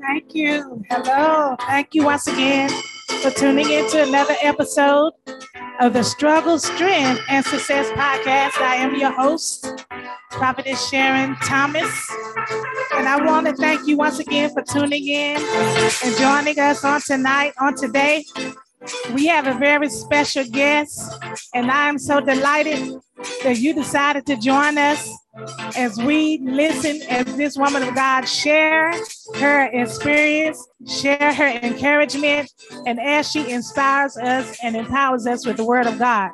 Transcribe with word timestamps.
Thank 0.00 0.34
you. 0.34 0.82
Hello. 0.90 1.56
Thank 1.60 1.94
you 1.94 2.04
once 2.04 2.26
again 2.26 2.70
for 3.22 3.30
tuning 3.30 3.68
in 3.70 3.88
to 3.90 4.02
another 4.02 4.34
episode 4.42 5.12
of 5.80 5.92
the 5.92 6.02
Struggle, 6.02 6.58
Strength, 6.58 7.20
and 7.28 7.44
Success 7.44 7.88
podcast. 7.90 8.60
I 8.60 8.76
am 8.76 8.94
your 8.96 9.12
host, 9.12 9.84
Prophetess 10.30 10.88
Sharon 10.88 11.36
Thomas. 11.36 12.10
And 12.94 13.08
I 13.08 13.22
want 13.24 13.46
to 13.46 13.54
thank 13.54 13.86
you 13.86 13.96
once 13.96 14.18
again 14.20 14.50
for 14.52 14.62
tuning 14.62 15.06
in 15.06 15.36
and 15.36 16.16
joining 16.16 16.58
us 16.58 16.84
on 16.84 17.00
tonight, 17.00 17.52
on 17.60 17.74
today. 17.74 18.24
We 19.14 19.26
have 19.26 19.46
a 19.46 19.58
very 19.58 19.88
special 19.88 20.44
guest, 20.44 21.12
and 21.54 21.70
I 21.70 21.88
am 21.88 21.98
so 21.98 22.20
delighted 22.20 23.00
that 23.42 23.58
you 23.58 23.74
decided 23.74 24.26
to 24.26 24.36
join 24.36 24.76
us 24.78 25.10
as 25.76 25.96
we 25.98 26.38
listen 26.38 27.02
as 27.08 27.24
this 27.36 27.56
woman 27.56 27.82
of 27.82 27.94
God 27.94 28.22
share 28.22 28.92
her 29.36 29.66
experience, 29.72 30.64
share 30.86 31.34
her 31.34 31.46
encouragement, 31.62 32.52
and 32.86 33.00
as 33.00 33.30
she 33.30 33.50
inspires 33.50 34.16
us 34.16 34.56
and 34.62 34.76
empowers 34.76 35.26
us 35.26 35.46
with 35.46 35.56
the 35.56 35.64
word 35.64 35.86
of 35.86 35.98
God. 35.98 36.30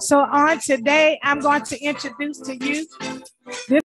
So 0.00 0.20
on 0.20 0.58
today, 0.60 1.18
I'm 1.22 1.40
going 1.40 1.62
to 1.64 1.78
introduce 1.80 2.40
to 2.40 2.56
you 2.56 2.86
this 3.68 3.82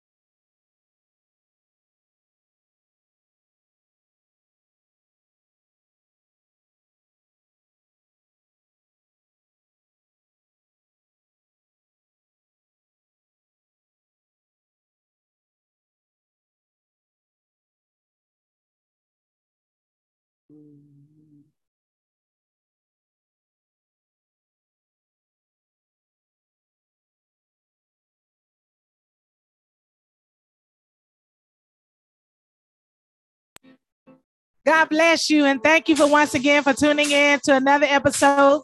God 34.64 34.88
bless 34.88 35.30
you 35.30 35.46
and 35.46 35.62
thank 35.62 35.88
you 35.88 35.96
for 35.96 36.06
once 36.06 36.34
again 36.34 36.62
for 36.62 36.72
tuning 36.72 37.10
in 37.10 37.40
to 37.40 37.56
another 37.56 37.86
episode. 37.88 38.62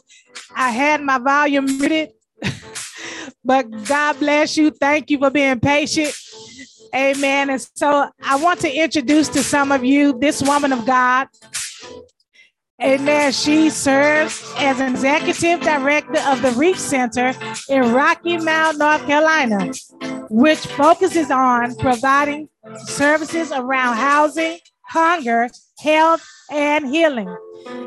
I 0.54 0.70
had 0.70 1.00
my 1.02 1.18
volume 1.18 1.64
muted, 1.64 2.10
but 3.44 3.68
God 3.86 4.18
bless 4.20 4.56
you. 4.56 4.70
Thank 4.70 5.10
you 5.10 5.18
for 5.18 5.30
being 5.30 5.58
patient. 5.58 6.14
Amen. 6.94 7.50
And 7.50 7.60
so 7.74 8.08
I 8.22 8.36
want 8.36 8.60
to 8.60 8.72
introduce 8.72 9.28
to 9.30 9.42
some 9.42 9.72
of 9.72 9.84
you 9.84 10.18
this 10.18 10.42
woman 10.42 10.72
of 10.72 10.86
God. 10.86 11.28
Amen. 12.82 13.32
She 13.32 13.70
serves 13.70 14.52
as 14.58 14.80
executive 14.80 15.60
director 15.60 16.20
of 16.26 16.42
the 16.42 16.50
Reach 16.52 16.76
Center 16.76 17.32
in 17.70 17.94
Rocky 17.94 18.36
Mount, 18.36 18.78
North 18.78 19.06
Carolina, 19.06 19.72
which 20.28 20.58
focuses 20.58 21.30
on 21.30 21.74
providing 21.76 22.50
services 22.84 23.50
around 23.50 23.96
housing, 23.96 24.58
hunger, 24.88 25.48
health, 25.78 26.26
and 26.50 26.86
healing. 26.86 27.34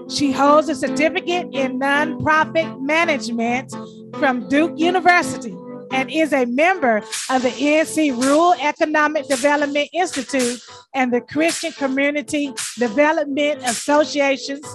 She 0.09 0.31
holds 0.31 0.69
a 0.69 0.75
certificate 0.75 1.49
in 1.53 1.79
nonprofit 1.79 2.81
management 2.81 3.71
from 4.17 4.49
Duke 4.49 4.79
University 4.79 5.55
and 5.91 6.09
is 6.11 6.33
a 6.33 6.45
member 6.45 6.97
of 7.29 7.41
the 7.41 7.49
NC 7.49 8.21
Rural 8.21 8.53
Economic 8.53 9.27
Development 9.27 9.89
Institute 9.93 10.61
and 10.93 11.13
the 11.13 11.21
Christian 11.21 11.71
Community 11.71 12.51
Development 12.77 13.61
Association's 13.63 14.65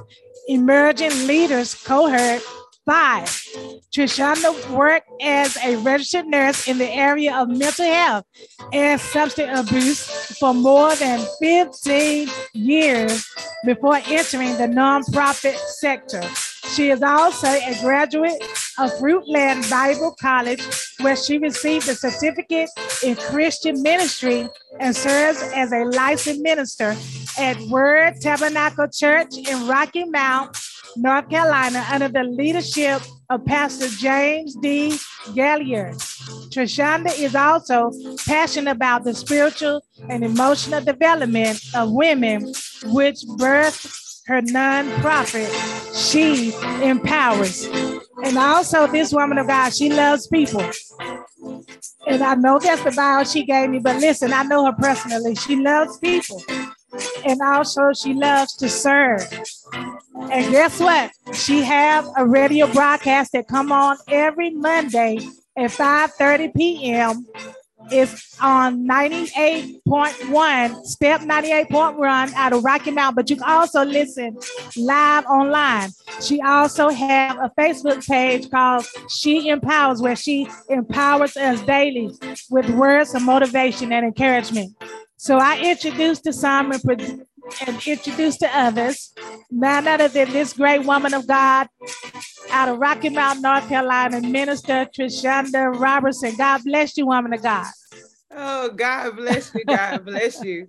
Emerging 0.48 1.26
Leaders 1.26 1.74
Cohort 1.74 2.42
Five, 2.86 3.28
Trishonda 3.90 4.70
worked 4.70 5.08
as 5.22 5.56
a 5.64 5.76
registered 5.76 6.26
nurse 6.26 6.68
in 6.68 6.76
the 6.76 6.90
area 6.90 7.34
of 7.34 7.48
mental 7.48 7.86
health 7.86 8.26
and 8.74 9.00
substance 9.00 9.58
abuse 9.58 10.06
for 10.38 10.52
more 10.52 10.94
than 10.96 11.26
15 11.40 12.28
years 12.52 13.26
before 13.64 14.00
entering 14.04 14.58
the 14.58 14.68
nonprofit 14.68 15.56
sector. 15.56 16.20
She 16.72 16.90
is 16.90 17.02
also 17.02 17.46
a 17.46 17.76
graduate 17.80 18.42
of 18.78 18.90
Fruitland 18.98 19.70
Bible 19.70 20.16
College, 20.20 20.62
where 21.00 21.16
she 21.16 21.38
received 21.38 21.88
a 21.88 21.94
certificate 21.94 22.70
in 23.02 23.16
Christian 23.16 23.82
ministry 23.82 24.48
and 24.80 24.94
serves 24.96 25.42
as 25.54 25.72
a 25.72 25.84
licensed 25.84 26.42
minister 26.42 26.96
at 27.38 27.60
Word 27.68 28.14
Tabernacle 28.20 28.88
Church 28.88 29.36
in 29.36 29.66
Rocky 29.68 30.04
Mount, 30.04 30.56
North 30.96 31.28
Carolina, 31.28 31.84
under 31.90 32.08
the 32.08 32.24
leadership 32.24 33.02
of 33.30 33.44
Pastor 33.44 33.88
James 33.88 34.56
D. 34.56 34.98
Gallier. 35.34 35.94
Trishonda 36.50 37.16
is 37.18 37.34
also 37.34 37.90
passionate 38.26 38.70
about 38.70 39.04
the 39.04 39.14
spiritual 39.14 39.84
and 40.08 40.24
emotional 40.24 40.82
development 40.82 41.60
of 41.74 41.92
women, 41.92 42.52
which 42.84 43.18
birthed 43.38 44.03
her 44.26 44.40
nonprofit, 44.40 45.50
She 46.10 46.52
Empowers. 46.82 47.66
And 48.24 48.38
also, 48.38 48.86
this 48.86 49.12
woman 49.12 49.38
of 49.38 49.46
God, 49.46 49.74
she 49.74 49.90
loves 49.90 50.26
people. 50.26 50.64
And 52.06 52.22
I 52.22 52.34
know 52.34 52.58
that's 52.58 52.82
the 52.82 52.92
bio 52.92 53.24
she 53.24 53.44
gave 53.44 53.70
me, 53.70 53.78
but 53.78 53.96
listen, 53.96 54.32
I 54.32 54.42
know 54.44 54.64
her 54.66 54.72
personally. 54.72 55.34
She 55.34 55.56
loves 55.56 55.98
people. 55.98 56.42
And 57.24 57.40
also, 57.42 57.92
she 57.92 58.14
loves 58.14 58.56
to 58.56 58.68
serve. 58.68 59.22
And 60.14 60.50
guess 60.50 60.80
what? 60.80 61.10
She 61.34 61.62
have 61.62 62.08
a 62.16 62.26
radio 62.26 62.72
broadcast 62.72 63.32
that 63.32 63.48
come 63.48 63.72
on 63.72 63.96
every 64.08 64.50
Monday 64.50 65.18
at 65.56 65.70
5:30 65.70 66.54
p.m 66.54 67.26
is 67.92 68.36
on 68.40 68.86
98.1, 68.86 70.84
step 70.84 71.20
98.1 71.20 72.32
out 72.34 72.52
of 72.52 72.64
Rocky 72.64 72.90
Mount, 72.90 73.16
but 73.16 73.30
you 73.30 73.36
can 73.36 73.48
also 73.48 73.84
listen 73.84 74.36
live 74.76 75.24
online. 75.26 75.90
She 76.20 76.40
also 76.40 76.88
have 76.88 77.38
a 77.38 77.50
Facebook 77.58 78.06
page 78.06 78.50
called 78.50 78.86
She 79.10 79.48
Empowers, 79.48 80.00
where 80.00 80.16
she 80.16 80.48
empowers 80.68 81.36
us 81.36 81.60
daily 81.62 82.10
with 82.50 82.68
words 82.70 83.14
of 83.14 83.22
motivation 83.22 83.92
and 83.92 84.04
encouragement. 84.06 84.74
So 85.16 85.38
I 85.38 85.58
introduced 85.60 86.24
to 86.24 86.32
some 86.32 86.72
and, 87.66 87.86
introduced 87.86 88.40
to 88.40 88.58
others, 88.58 89.12
none 89.50 89.86
other 89.86 90.08
than 90.08 90.30
this 90.32 90.52
great 90.52 90.84
woman 90.84 91.14
of 91.14 91.26
God 91.26 91.68
out 92.50 92.68
of 92.68 92.78
Rocky 92.78 93.08
Mount, 93.08 93.40
North 93.40 93.68
Carolina, 93.68 94.20
Minister 94.20 94.86
Trishonda 94.96 95.78
Roberson. 95.78 96.34
God 96.36 96.62
bless 96.64 96.96
you, 96.96 97.06
woman 97.06 97.32
of 97.32 97.42
God. 97.42 97.66
Oh, 98.30 98.70
God 98.70 99.16
bless 99.16 99.54
you. 99.54 99.64
God 99.64 100.04
bless 100.04 100.42
you. 100.42 100.68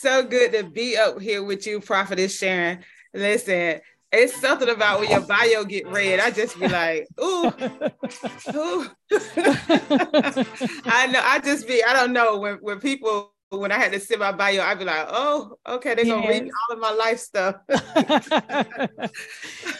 So 0.00 0.24
good 0.24 0.52
to 0.52 0.64
be 0.64 0.96
up 0.96 1.20
here 1.20 1.42
with 1.42 1.66
you, 1.66 1.80
Prophetess 1.80 2.36
Sharon. 2.36 2.80
Listen, 3.12 3.80
it's 4.12 4.40
something 4.40 4.68
about 4.68 5.00
when 5.00 5.10
your 5.10 5.20
bio 5.20 5.64
get 5.64 5.86
read. 5.88 6.20
I 6.20 6.30
just 6.30 6.58
be 6.58 6.68
like, 6.68 7.06
ooh, 7.22 7.46
ooh. 8.54 8.86
I 10.84 11.06
know. 11.06 11.20
I 11.22 11.40
just 11.44 11.66
be. 11.68 11.82
I 11.84 11.92
don't 11.92 12.12
know 12.12 12.38
when 12.38 12.56
when 12.56 12.80
people 12.80 13.32
when 13.58 13.72
I 13.72 13.78
had 13.78 13.92
to 13.92 13.98
sit 13.98 14.20
my 14.20 14.30
bio, 14.30 14.62
I'd 14.62 14.78
be 14.78 14.84
like, 14.84 15.06
oh, 15.10 15.56
okay, 15.68 15.96
they're 15.96 16.04
gonna 16.04 16.28
read 16.28 16.44
all 16.44 16.76
of 16.76 16.80
my 16.80 16.92
life 16.92 17.18
stuff. 17.18 17.56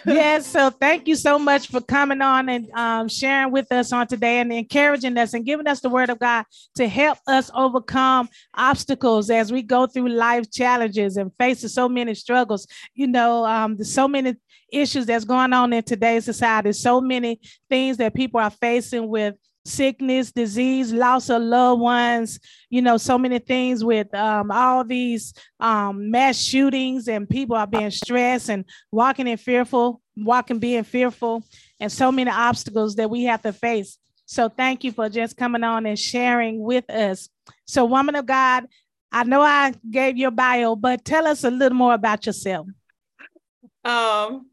yes, 0.04 0.46
so 0.46 0.70
thank 0.70 1.06
you 1.06 1.14
so 1.14 1.38
much 1.38 1.68
for 1.68 1.80
coming 1.80 2.20
on 2.20 2.48
and 2.48 2.68
um, 2.72 3.08
sharing 3.08 3.52
with 3.52 3.70
us 3.70 3.92
on 3.92 4.08
today 4.08 4.40
and 4.40 4.52
encouraging 4.52 5.16
us 5.16 5.34
and 5.34 5.46
giving 5.46 5.68
us 5.68 5.80
the 5.80 5.88
word 5.88 6.10
of 6.10 6.18
God 6.18 6.46
to 6.74 6.88
help 6.88 7.18
us 7.28 7.48
overcome 7.54 8.28
obstacles 8.54 9.30
as 9.30 9.52
we 9.52 9.62
go 9.62 9.86
through 9.86 10.08
life 10.08 10.50
challenges 10.50 11.16
and 11.16 11.30
facing 11.38 11.68
so 11.68 11.88
many 11.88 12.14
struggles. 12.14 12.66
You 12.94 13.06
know, 13.06 13.46
um, 13.46 13.76
there's 13.76 13.94
so 13.94 14.08
many 14.08 14.34
issues 14.72 15.06
that's 15.06 15.24
going 15.24 15.52
on 15.52 15.72
in 15.72 15.84
today's 15.84 16.24
society, 16.24 16.72
so 16.72 17.00
many 17.00 17.40
things 17.68 17.98
that 17.98 18.14
people 18.14 18.40
are 18.40 18.50
facing 18.50 19.08
with 19.08 19.36
sickness, 19.64 20.32
disease, 20.32 20.92
loss 20.92 21.28
of 21.28 21.42
loved 21.42 21.80
ones, 21.80 22.40
you 22.70 22.82
know, 22.82 22.96
so 22.96 23.18
many 23.18 23.38
things 23.38 23.84
with 23.84 24.12
um, 24.14 24.50
all 24.50 24.84
these 24.84 25.34
um, 25.58 26.10
mass 26.10 26.38
shootings 26.38 27.08
and 27.08 27.28
people 27.28 27.56
are 27.56 27.66
being 27.66 27.90
stressed 27.90 28.48
and 28.48 28.64
walking 28.90 29.26
in 29.26 29.36
fearful, 29.36 30.00
walking 30.16 30.58
being 30.58 30.84
fearful, 30.84 31.44
and 31.78 31.92
so 31.92 32.10
many 32.10 32.30
obstacles 32.30 32.96
that 32.96 33.10
we 33.10 33.24
have 33.24 33.42
to 33.42 33.52
face. 33.52 33.98
So 34.26 34.48
thank 34.48 34.84
you 34.84 34.92
for 34.92 35.08
just 35.08 35.36
coming 35.36 35.64
on 35.64 35.86
and 35.86 35.98
sharing 35.98 36.62
with 36.62 36.88
us. 36.88 37.28
So, 37.66 37.84
woman 37.84 38.14
of 38.14 38.26
God, 38.26 38.66
I 39.10 39.24
know 39.24 39.40
I 39.40 39.74
gave 39.90 40.16
your 40.16 40.30
bio, 40.30 40.76
but 40.76 41.04
tell 41.04 41.26
us 41.26 41.42
a 41.42 41.50
little 41.50 41.76
more 41.76 41.94
about 41.94 42.26
yourself. 42.26 42.68
Um, 43.84 44.46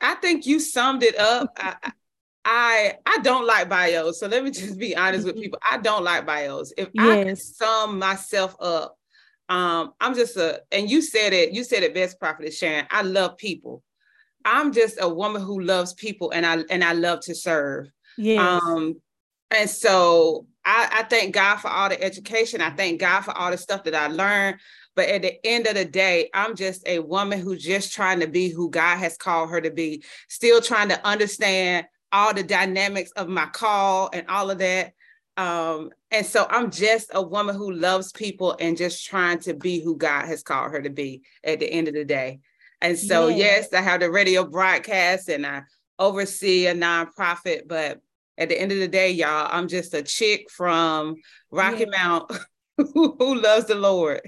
I 0.00 0.14
think 0.20 0.46
you 0.46 0.60
summed 0.60 1.02
it 1.02 1.18
up. 1.18 1.52
I, 1.56 1.92
I 2.46 2.94
I 3.04 3.18
don't 3.18 3.44
like 3.44 3.68
bios. 3.68 4.20
So 4.20 4.28
let 4.28 4.44
me 4.44 4.50
just 4.52 4.78
be 4.78 4.96
honest 4.96 5.26
with 5.26 5.34
mm-hmm. 5.34 5.42
people. 5.42 5.58
I 5.68 5.78
don't 5.78 6.04
like 6.04 6.24
bios. 6.24 6.72
If 6.78 6.88
yes. 6.94 7.04
I 7.06 7.24
can 7.24 7.36
sum 7.36 7.98
myself 7.98 8.56
up, 8.60 8.96
um, 9.48 9.92
I'm 10.00 10.14
just 10.14 10.36
a 10.36 10.62
and 10.70 10.88
you 10.88 11.02
said 11.02 11.32
it, 11.32 11.52
you 11.52 11.64
said 11.64 11.82
it 11.82 11.92
best, 11.92 12.18
Prophet 12.18 12.54
Sharon. 12.54 12.86
I 12.90 13.02
love 13.02 13.36
people. 13.36 13.82
I'm 14.44 14.72
just 14.72 14.98
a 15.00 15.08
woman 15.08 15.42
who 15.42 15.60
loves 15.60 15.92
people 15.92 16.30
and 16.30 16.46
I 16.46 16.62
and 16.70 16.84
I 16.84 16.92
love 16.92 17.20
to 17.22 17.34
serve. 17.34 17.90
Yeah. 18.16 18.60
Um, 18.62 19.00
and 19.50 19.68
so 19.68 20.46
I, 20.64 20.88
I 20.92 21.02
thank 21.04 21.34
God 21.34 21.56
for 21.56 21.68
all 21.68 21.88
the 21.88 22.00
education. 22.00 22.60
I 22.60 22.70
thank 22.70 23.00
God 23.00 23.22
for 23.22 23.36
all 23.36 23.50
the 23.50 23.58
stuff 23.58 23.84
that 23.84 23.94
I 23.94 24.06
learned. 24.06 24.58
But 24.94 25.08
at 25.08 25.22
the 25.22 25.44
end 25.46 25.66
of 25.66 25.74
the 25.74 25.84
day, 25.84 26.30
I'm 26.32 26.56
just 26.56 26.86
a 26.86 27.00
woman 27.00 27.40
who's 27.40 27.62
just 27.62 27.92
trying 27.92 28.20
to 28.20 28.26
be 28.26 28.48
who 28.48 28.70
God 28.70 28.96
has 28.96 29.16
called 29.16 29.50
her 29.50 29.60
to 29.60 29.70
be, 29.70 30.02
still 30.28 30.60
trying 30.60 30.88
to 30.88 31.06
understand 31.06 31.86
all 32.12 32.34
the 32.34 32.42
dynamics 32.42 33.10
of 33.12 33.28
my 33.28 33.46
call 33.46 34.10
and 34.12 34.28
all 34.28 34.50
of 34.50 34.58
that. 34.58 34.92
Um, 35.36 35.90
and 36.10 36.24
so 36.24 36.46
I'm 36.48 36.70
just 36.70 37.10
a 37.12 37.20
woman 37.20 37.54
who 37.56 37.72
loves 37.72 38.12
people 38.12 38.56
and 38.58 38.76
just 38.76 39.04
trying 39.06 39.38
to 39.40 39.54
be 39.54 39.82
who 39.82 39.96
God 39.96 40.26
has 40.26 40.42
called 40.42 40.72
her 40.72 40.80
to 40.80 40.90
be 40.90 41.22
at 41.44 41.60
the 41.60 41.70
end 41.70 41.88
of 41.88 41.94
the 41.94 42.04
day. 42.04 42.40
And 42.80 42.98
so, 42.98 43.28
yes, 43.28 43.72
I 43.72 43.80
have 43.80 44.00
the 44.00 44.10
radio 44.10 44.44
broadcast 44.44 45.28
and 45.28 45.46
I 45.46 45.62
oversee 45.98 46.66
a 46.66 46.74
nonprofit, 46.74 47.62
but 47.66 48.00
at 48.38 48.48
the 48.48 48.60
end 48.60 48.72
of 48.72 48.78
the 48.78 48.88
day, 48.88 49.10
y'all, 49.10 49.48
I'm 49.50 49.66
just 49.66 49.94
a 49.94 50.02
chick 50.02 50.50
from 50.50 51.16
Rocky 51.50 51.86
yeah. 51.90 51.98
Mount 51.98 52.32
who, 52.76 53.16
who 53.18 53.40
loves 53.40 53.66
the 53.66 53.74
Lord. 53.74 54.20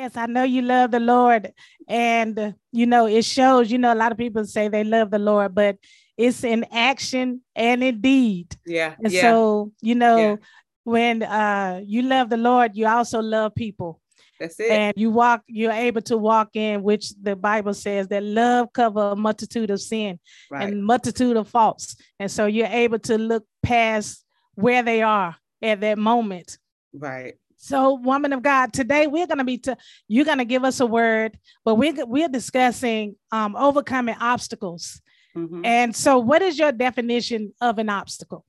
Yes, 0.00 0.16
I 0.16 0.24
know 0.24 0.44
you 0.44 0.62
love 0.62 0.92
the 0.92 0.98
Lord. 0.98 1.52
And, 1.86 2.54
you 2.72 2.86
know, 2.86 3.06
it 3.06 3.22
shows, 3.22 3.70
you 3.70 3.76
know, 3.76 3.92
a 3.92 3.94
lot 3.94 4.12
of 4.12 4.16
people 4.16 4.46
say 4.46 4.68
they 4.68 4.82
love 4.82 5.10
the 5.10 5.18
Lord, 5.18 5.54
but 5.54 5.76
it's 6.16 6.42
in 6.42 6.64
action 6.72 7.42
and 7.54 7.84
in 7.84 8.00
deed. 8.00 8.56
Yeah. 8.64 8.94
And 8.98 9.12
yeah. 9.12 9.20
so, 9.20 9.72
you 9.82 9.94
know, 9.94 10.16
yeah. 10.16 10.36
when 10.84 11.22
uh, 11.22 11.82
you 11.84 12.00
love 12.00 12.30
the 12.30 12.38
Lord, 12.38 12.74
you 12.74 12.86
also 12.86 13.20
love 13.20 13.54
people. 13.54 14.00
That's 14.38 14.58
it. 14.58 14.70
And 14.70 14.94
you 14.96 15.10
walk, 15.10 15.42
you're 15.46 15.70
able 15.70 16.00
to 16.02 16.16
walk 16.16 16.56
in, 16.56 16.82
which 16.82 17.12
the 17.20 17.36
Bible 17.36 17.74
says 17.74 18.08
that 18.08 18.22
love 18.22 18.72
cover 18.72 19.10
a 19.10 19.16
multitude 19.16 19.70
of 19.70 19.82
sin 19.82 20.18
right. 20.50 20.66
and 20.66 20.82
multitude 20.82 21.36
of 21.36 21.46
faults. 21.46 21.96
And 22.18 22.30
so 22.30 22.46
you're 22.46 22.68
able 22.68 23.00
to 23.00 23.18
look 23.18 23.44
past 23.62 24.24
where 24.54 24.82
they 24.82 25.02
are 25.02 25.36
at 25.60 25.82
that 25.82 25.98
moment. 25.98 26.56
Right. 26.94 27.34
So, 27.62 27.92
woman 27.92 28.32
of 28.32 28.42
God, 28.42 28.72
today 28.72 29.06
we're 29.06 29.26
going 29.26 29.36
to 29.38 29.44
be, 29.44 29.58
to, 29.58 29.76
you're 30.08 30.24
going 30.24 30.38
to 30.38 30.46
give 30.46 30.64
us 30.64 30.80
a 30.80 30.86
word, 30.86 31.38
but 31.62 31.74
we're, 31.74 32.06
we're 32.06 32.30
discussing 32.30 33.16
um, 33.32 33.54
overcoming 33.54 34.16
obstacles. 34.18 35.02
Mm-hmm. 35.36 35.66
And 35.66 35.94
so, 35.94 36.18
what 36.18 36.40
is 36.40 36.58
your 36.58 36.72
definition 36.72 37.52
of 37.60 37.78
an 37.78 37.90
obstacle? 37.90 38.46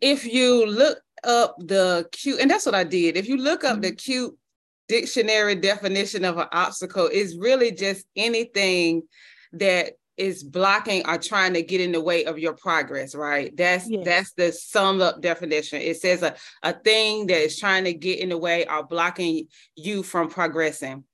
If 0.00 0.26
you 0.26 0.66
look 0.66 0.98
up 1.22 1.54
the 1.60 2.08
cute, 2.10 2.40
and 2.40 2.50
that's 2.50 2.66
what 2.66 2.74
I 2.74 2.82
did. 2.82 3.16
If 3.16 3.28
you 3.28 3.36
look 3.36 3.62
up 3.62 3.74
mm-hmm. 3.74 3.82
the 3.82 3.92
cute 3.92 4.36
dictionary 4.88 5.54
definition 5.54 6.24
of 6.24 6.38
an 6.38 6.48
obstacle, 6.50 7.08
it's 7.12 7.36
really 7.36 7.70
just 7.70 8.04
anything 8.16 9.04
that 9.52 9.92
is 10.16 10.42
blocking 10.42 11.06
or 11.06 11.18
trying 11.18 11.54
to 11.54 11.62
get 11.62 11.80
in 11.80 11.92
the 11.92 12.00
way 12.00 12.24
of 12.24 12.38
your 12.38 12.54
progress, 12.54 13.14
right? 13.14 13.56
That's 13.56 13.88
yes. 13.88 14.04
that's 14.04 14.32
the 14.32 14.52
sum 14.52 15.00
up 15.00 15.20
definition. 15.20 15.80
It 15.80 15.96
says 15.96 16.22
a, 16.22 16.34
a 16.62 16.72
thing 16.72 17.26
that 17.26 17.40
is 17.40 17.58
trying 17.58 17.84
to 17.84 17.94
get 17.94 18.20
in 18.20 18.28
the 18.28 18.38
way 18.38 18.66
or 18.66 18.84
blocking 18.84 19.48
you 19.76 20.02
from 20.02 20.28
progressing. 20.28 21.04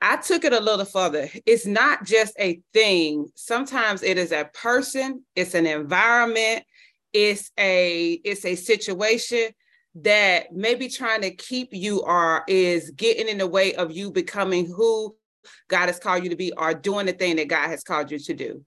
I 0.00 0.16
took 0.16 0.44
it 0.44 0.52
a 0.52 0.60
little 0.60 0.84
further. 0.84 1.30
It's 1.46 1.66
not 1.66 2.04
just 2.04 2.34
a 2.38 2.60
thing. 2.74 3.28
Sometimes 3.36 4.02
it 4.02 4.18
is 4.18 4.32
a 4.32 4.50
person, 4.52 5.24
it's 5.34 5.54
an 5.54 5.66
environment, 5.66 6.64
it's 7.12 7.50
a 7.58 8.20
it's 8.24 8.44
a 8.44 8.56
situation 8.56 9.50
that 9.96 10.52
maybe 10.52 10.88
trying 10.88 11.22
to 11.22 11.30
keep 11.30 11.68
you 11.72 12.00
or 12.00 12.42
is 12.48 12.90
getting 12.90 13.28
in 13.28 13.38
the 13.38 13.46
way 13.46 13.74
of 13.76 13.92
you 13.92 14.10
becoming 14.10 14.66
who 14.66 15.14
God 15.68 15.86
has 15.86 15.98
called 15.98 16.24
you 16.24 16.30
to 16.30 16.36
be 16.36 16.52
or 16.56 16.74
doing 16.74 17.06
the 17.06 17.12
thing 17.12 17.36
that 17.36 17.48
God 17.48 17.68
has 17.68 17.82
called 17.82 18.10
you 18.10 18.18
to 18.18 18.34
do. 18.34 18.64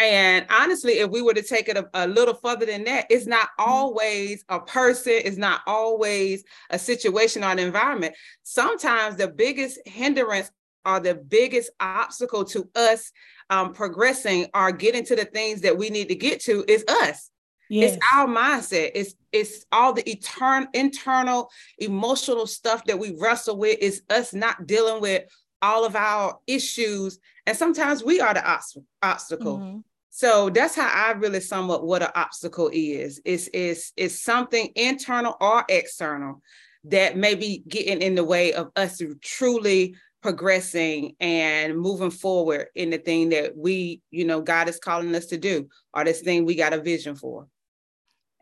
And 0.00 0.46
honestly, 0.48 1.00
if 1.00 1.10
we 1.10 1.22
were 1.22 1.34
to 1.34 1.42
take 1.42 1.68
it 1.68 1.76
a, 1.76 1.88
a, 1.92 2.06
little 2.06 2.34
further 2.34 2.66
than 2.66 2.84
that, 2.84 3.06
it's 3.10 3.26
not 3.26 3.48
mm-hmm. 3.58 3.70
always 3.70 4.44
a 4.48 4.60
person, 4.60 5.14
it's 5.24 5.36
not 5.36 5.62
always 5.66 6.44
a 6.70 6.78
situation 6.78 7.42
or 7.42 7.48
an 7.48 7.58
environment. 7.58 8.14
Sometimes 8.44 9.16
the 9.16 9.28
biggest 9.28 9.80
hindrance 9.86 10.50
or 10.84 11.00
the 11.00 11.14
biggest 11.14 11.70
obstacle 11.80 12.44
to 12.44 12.68
us 12.76 13.10
um, 13.50 13.72
progressing 13.72 14.46
or 14.54 14.70
getting 14.70 15.04
to 15.04 15.16
the 15.16 15.24
things 15.24 15.62
that 15.62 15.76
we 15.76 15.90
need 15.90 16.08
to 16.08 16.14
get 16.14 16.40
to 16.42 16.64
is 16.68 16.84
us. 16.88 17.30
Yes. 17.68 17.94
It's 17.94 18.04
our 18.14 18.26
mindset. 18.26 18.92
It's 18.94 19.14
it's 19.30 19.66
all 19.72 19.92
the 19.92 20.08
eternal 20.08 20.68
internal 20.72 21.50
emotional 21.78 22.46
stuff 22.46 22.84
that 22.84 22.98
we 22.98 23.14
wrestle 23.18 23.58
with. 23.58 23.78
Is 23.80 24.02
us 24.08 24.32
not 24.32 24.66
dealing 24.66 25.02
with 25.02 25.24
all 25.62 25.84
of 25.84 25.96
our 25.96 26.38
issues, 26.46 27.18
and 27.46 27.56
sometimes 27.56 28.04
we 28.04 28.20
are 28.20 28.34
the 28.34 28.60
obstacle. 29.02 29.58
Mm-hmm. 29.58 29.78
So 30.10 30.50
that's 30.50 30.74
how 30.74 30.88
I 30.88 31.12
really 31.12 31.40
sum 31.40 31.70
up 31.70 31.82
what 31.82 32.02
an 32.02 32.10
obstacle 32.14 32.70
is. 32.72 33.20
It's 33.24 33.48
is 33.48 33.92
it's 33.96 34.20
something 34.20 34.70
internal 34.74 35.36
or 35.40 35.64
external 35.68 36.42
that 36.84 37.16
may 37.16 37.34
be 37.34 37.62
getting 37.68 38.02
in 38.02 38.14
the 38.14 38.24
way 38.24 38.52
of 38.52 38.70
us 38.76 39.00
truly 39.22 39.94
progressing 40.22 41.14
and 41.20 41.78
moving 41.78 42.10
forward 42.10 42.66
in 42.74 42.90
the 42.90 42.98
thing 42.98 43.28
that 43.28 43.56
we, 43.56 44.00
you 44.10 44.24
know, 44.24 44.40
God 44.40 44.68
is 44.68 44.78
calling 44.78 45.14
us 45.14 45.26
to 45.26 45.38
do, 45.38 45.68
or 45.94 46.04
this 46.04 46.20
thing 46.20 46.44
we 46.44 46.54
got 46.54 46.72
a 46.72 46.80
vision 46.80 47.14
for. 47.14 47.46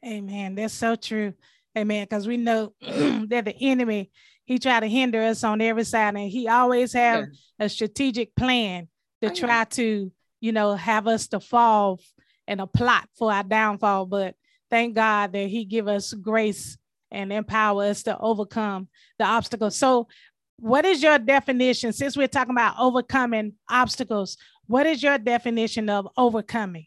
Amen. 0.04 0.54
That's 0.54 0.74
so 0.74 0.96
true. 0.96 1.34
Amen. 1.76 2.04
Because 2.04 2.26
we 2.26 2.36
know 2.36 2.72
that 2.80 3.44
the 3.44 3.54
enemy, 3.60 4.10
he 4.46 4.58
try 4.58 4.80
to 4.80 4.86
hinder 4.86 5.22
us 5.22 5.44
on 5.44 5.60
every 5.60 5.84
side, 5.84 6.14
and 6.14 6.30
he 6.30 6.48
always 6.48 6.92
have 6.94 7.20
yeah. 7.20 7.66
a 7.66 7.68
strategic 7.68 8.34
plan 8.34 8.88
to 9.22 9.30
try 9.30 9.64
to, 9.64 10.10
you 10.40 10.52
know, 10.52 10.74
have 10.74 11.06
us 11.06 11.28
to 11.28 11.40
fall 11.40 12.00
and 12.46 12.60
a 12.60 12.66
plot 12.66 13.08
for 13.18 13.32
our 13.32 13.42
downfall. 13.42 14.06
But 14.06 14.34
thank 14.70 14.94
God 14.94 15.32
that 15.32 15.48
he 15.48 15.64
give 15.64 15.88
us 15.88 16.14
grace 16.14 16.78
and 17.10 17.32
empower 17.32 17.84
us 17.84 18.04
to 18.04 18.18
overcome 18.18 18.88
the 19.18 19.24
obstacles. 19.24 19.76
So 19.76 20.08
what 20.58 20.84
is 20.84 21.02
your 21.02 21.18
definition 21.18 21.92
since 21.92 22.16
we're 22.16 22.28
talking 22.28 22.52
about 22.54 22.76
overcoming 22.78 23.52
obstacles 23.68 24.36
what 24.66 24.86
is 24.86 25.02
your 25.02 25.18
definition 25.18 25.88
of 25.88 26.08
overcoming 26.16 26.86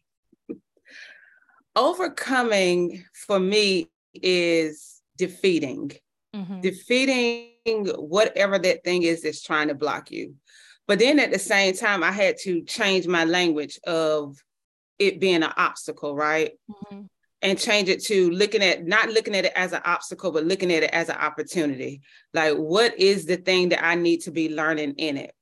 overcoming 1.75 3.03
for 3.13 3.39
me 3.39 3.88
is 4.13 5.01
defeating 5.17 5.91
mm-hmm. 6.36 6.62
defeating 6.62 7.51
whatever 7.77 8.59
that 8.59 8.83
thing 8.83 9.03
is 9.03 9.21
that's 9.21 9.41
trying 9.41 9.67
to 9.67 9.75
block 9.75 10.11
you 10.11 10.35
but 10.88 10.99
then 10.99 11.19
at 11.19 11.31
the 11.31 11.39
same 11.39 11.73
time 11.73 12.03
i 12.03 12.11
had 12.11 12.35
to 12.38 12.63
change 12.63 13.07
my 13.07 13.25
language 13.25 13.79
of 13.85 14.38
it 14.97 15.19
being 15.19 15.43
an 15.43 15.53
obstacle 15.57 16.15
right 16.15 16.51
mm-hmm. 16.69 17.01
and 17.41 17.59
change 17.59 17.89
it 17.89 18.03
to 18.03 18.29
looking 18.31 18.63
at 18.63 18.85
not 18.85 19.09
looking 19.09 19.35
at 19.35 19.45
it 19.45 19.53
as 19.55 19.73
an 19.73 19.81
obstacle 19.85 20.31
but 20.31 20.45
looking 20.45 20.71
at 20.71 20.83
it 20.83 20.91
as 20.91 21.09
an 21.09 21.17
opportunity 21.17 22.01
like 22.33 22.55
what 22.55 22.97
is 22.99 23.25
the 23.25 23.38
thing 23.38 23.69
that 23.69 23.83
i 23.83 23.95
need 23.95 24.17
to 24.17 24.31
be 24.31 24.53
learning 24.53 24.93
in 24.97 25.17
it 25.17 25.33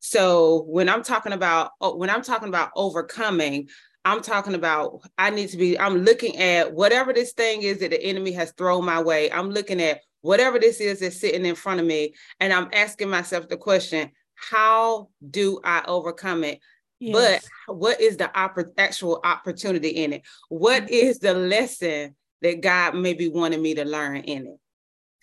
so 0.00 0.62
when 0.66 0.88
i'm 0.88 1.02
talking 1.02 1.32
about 1.32 1.70
when 1.96 2.10
i'm 2.10 2.22
talking 2.22 2.48
about 2.48 2.70
overcoming 2.74 3.68
I'm 4.04 4.20
talking 4.20 4.54
about 4.54 5.00
I 5.16 5.30
need 5.30 5.48
to 5.50 5.56
be, 5.56 5.78
I'm 5.78 6.04
looking 6.04 6.36
at 6.36 6.72
whatever 6.72 7.12
this 7.12 7.32
thing 7.32 7.62
is 7.62 7.78
that 7.78 7.90
the 7.90 8.02
enemy 8.02 8.32
has 8.32 8.52
thrown 8.52 8.84
my 8.84 9.02
way. 9.02 9.32
I'm 9.32 9.50
looking 9.50 9.80
at 9.80 10.00
whatever 10.24 10.58
this 10.58 10.80
is 10.80 11.00
that's 11.00 11.20
sitting 11.20 11.44
in 11.44 11.54
front 11.54 11.80
of 11.80 11.86
me. 11.86 12.14
And 12.40 12.50
I'm 12.50 12.70
asking 12.72 13.10
myself 13.10 13.46
the 13.46 13.58
question, 13.58 14.10
how 14.34 15.10
do 15.30 15.60
I 15.62 15.84
overcome 15.86 16.44
it? 16.44 16.60
Yes. 16.98 17.46
But 17.66 17.76
what 17.76 18.00
is 18.00 18.16
the 18.16 18.30
actual 18.78 19.20
opportunity 19.22 19.90
in 19.90 20.14
it? 20.14 20.22
What 20.48 20.84
mm-hmm. 20.84 20.94
is 20.94 21.18
the 21.18 21.34
lesson 21.34 22.16
that 22.40 22.62
God 22.62 22.94
maybe 22.94 23.28
wanted 23.28 23.60
me 23.60 23.74
to 23.74 23.84
learn 23.84 24.16
in 24.16 24.46
it? 24.46 24.60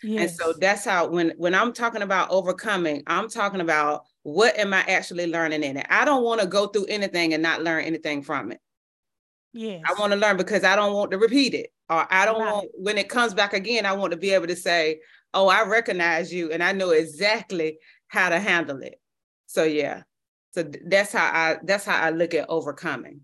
Yes. 0.03 0.22
And 0.22 0.31
so 0.31 0.53
that's 0.60 0.86
how 0.86 1.08
when 1.08 1.34
when 1.38 1.55
I'm 1.55 1.74
talking 1.74 2.03
about 2.03 2.29
overcoming, 2.29 3.01
I'm 3.08 3.27
talking 3.27 3.62
about 3.62 4.03
what 4.22 4.55
am 4.55 4.72
I 4.72 4.81
actually 4.81 5.25
learning 5.25 5.63
in 5.63 5.77
it? 5.77 5.88
I 5.89 6.05
don't 6.05 6.24
want 6.24 6.41
to 6.41 6.48
go 6.48 6.67
through 6.67 6.86
anything 6.86 7.34
and 7.34 7.41
not 7.41 7.63
learn 7.63 7.86
anything 7.86 8.22
from 8.22 8.51
it. 8.51 8.60
Yes. 9.51 9.81
I 9.84 10.00
want 10.00 10.13
to 10.13 10.20
learn 10.20 10.38
because 10.38 10.63
I 10.63 10.75
don't 10.75 10.93
want 10.93 11.10
to 11.10 11.17
repeat 11.17 11.55
it. 11.55 11.72
Or 11.92 12.08
I 12.10 12.26
don't 12.26 12.40
right. 12.40 12.54
want 12.54 12.70
when 12.74 12.98
it 12.98 13.10
comes 13.10 13.34
back 13.34 13.52
again, 13.52 13.86
I 13.86 13.92
want 13.92 14.12
to 14.12 14.18
be 14.18 14.32
able 14.32 14.48
to 14.48 14.56
say, 14.56 15.02
oh, 15.34 15.50
I 15.50 15.64
recognize 15.64 16.34
you 16.34 16.50
and 16.52 16.64
I 16.64 16.72
know 16.72 16.92
exactly 16.92 17.80
how 18.08 18.30
to 18.30 18.40
handle 18.40 18.82
it. 18.82 19.00
So 19.48 19.64
yeah. 19.64 20.04
So 20.54 20.64
that's 20.86 21.12
how 21.12 21.26
I 21.26 21.58
that's 21.64 21.86
how 21.86 22.02
I 22.02 22.12
look 22.12 22.34
at 22.34 22.50
overcoming. 22.50 23.22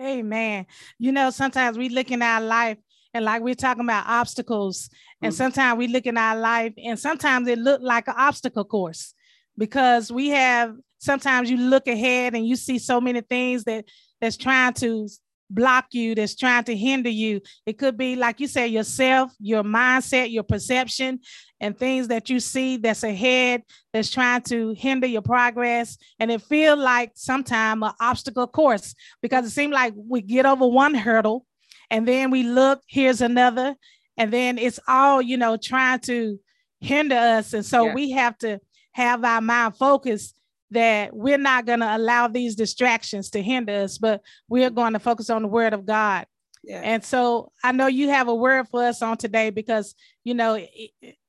Amen. 0.00 0.66
You 0.98 1.12
know, 1.12 1.30
sometimes 1.30 1.78
we 1.78 1.88
look 1.88 2.10
in 2.10 2.22
our 2.22 2.40
life 2.40 2.78
and 3.14 3.24
like 3.24 3.42
we're 3.42 3.54
talking 3.54 3.84
about 3.84 4.06
obstacles, 4.06 4.90
and 5.22 5.32
mm-hmm. 5.32 5.36
sometimes 5.36 5.78
we 5.78 5.86
look 5.86 6.06
in 6.06 6.18
our 6.18 6.36
life 6.36 6.74
and 6.76 6.98
sometimes 6.98 7.46
it 7.48 7.58
look 7.58 7.80
like 7.82 8.08
an 8.08 8.14
obstacle 8.18 8.64
course 8.64 9.14
because 9.56 10.10
we 10.10 10.28
have 10.30 10.74
sometimes 10.98 11.48
you 11.50 11.56
look 11.56 11.86
ahead 11.86 12.34
and 12.34 12.46
you 12.46 12.56
see 12.56 12.78
so 12.78 13.00
many 13.00 13.20
things 13.20 13.64
that 13.64 13.84
that's 14.20 14.36
trying 14.36 14.72
to 14.74 15.08
block 15.48 15.86
you 15.92 16.14
that's 16.14 16.34
trying 16.34 16.64
to 16.64 16.76
hinder 16.76 17.10
you. 17.10 17.40
It 17.66 17.78
could 17.78 17.96
be 17.96 18.16
like 18.16 18.40
you 18.40 18.46
say 18.46 18.66
yourself 18.66 19.32
your 19.38 19.62
mindset 19.62 20.30
your 20.30 20.42
perception 20.42 21.20
and 21.60 21.78
things 21.78 22.08
that 22.08 22.28
you 22.28 22.40
see 22.40 22.76
that's 22.76 23.02
ahead 23.02 23.62
that's 23.92 24.10
trying 24.10 24.42
to 24.42 24.74
hinder 24.76 25.06
your 25.06 25.22
progress. 25.22 25.96
And 26.18 26.30
it 26.30 26.42
feel 26.42 26.76
like 26.76 27.12
sometimes 27.14 27.82
an 27.82 27.92
obstacle 28.00 28.46
course 28.46 28.94
because 29.22 29.46
it 29.46 29.50
seems 29.50 29.72
like 29.72 29.94
we 29.96 30.20
get 30.20 30.46
over 30.46 30.66
one 30.66 30.94
hurdle 30.94 31.46
and 31.90 32.06
then 32.06 32.30
we 32.30 32.42
look 32.42 32.82
here's 32.88 33.20
another 33.20 33.76
and 34.16 34.32
then 34.32 34.58
it's 34.58 34.80
all 34.88 35.22
you 35.22 35.36
know 35.36 35.56
trying 35.56 36.00
to 36.00 36.38
hinder 36.80 37.16
us. 37.16 37.52
And 37.52 37.64
so 37.64 37.86
yeah. 37.86 37.94
we 37.94 38.10
have 38.10 38.36
to 38.38 38.60
have 38.92 39.24
our 39.24 39.40
mind 39.40 39.76
focused 39.76 40.34
that 40.70 41.14
we're 41.14 41.38
not 41.38 41.66
going 41.66 41.80
to 41.80 41.96
allow 41.96 42.28
these 42.28 42.54
distractions 42.54 43.30
to 43.30 43.42
hinder 43.42 43.72
us, 43.72 43.98
but 43.98 44.22
we're 44.48 44.68
mm-hmm. 44.68 44.74
going 44.74 44.92
to 44.94 44.98
focus 44.98 45.30
on 45.30 45.42
the 45.42 45.48
word 45.48 45.72
of 45.72 45.86
God. 45.86 46.26
Yeah. 46.64 46.80
And 46.82 47.04
so 47.04 47.52
I 47.62 47.72
know 47.72 47.86
you 47.86 48.08
have 48.08 48.28
a 48.28 48.34
word 48.34 48.68
for 48.68 48.84
us 48.84 49.00
on 49.00 49.16
today 49.16 49.50
because, 49.50 49.94
you 50.24 50.34
know, 50.34 50.58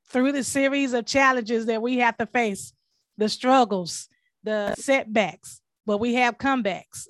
through 0.10 0.32
the 0.32 0.44
series 0.44 0.94
of 0.94 1.06
challenges 1.06 1.67
that 1.67 1.82
we 1.82 1.98
have 1.98 2.17
to 2.17 2.25
face, 2.25 2.74
the 3.17 3.29
struggles, 3.29 4.08
the 4.44 4.74
setbacks, 4.75 5.62
but 5.86 6.00
we 6.00 6.15
have 6.15 6.39
comebacks. 6.39 7.06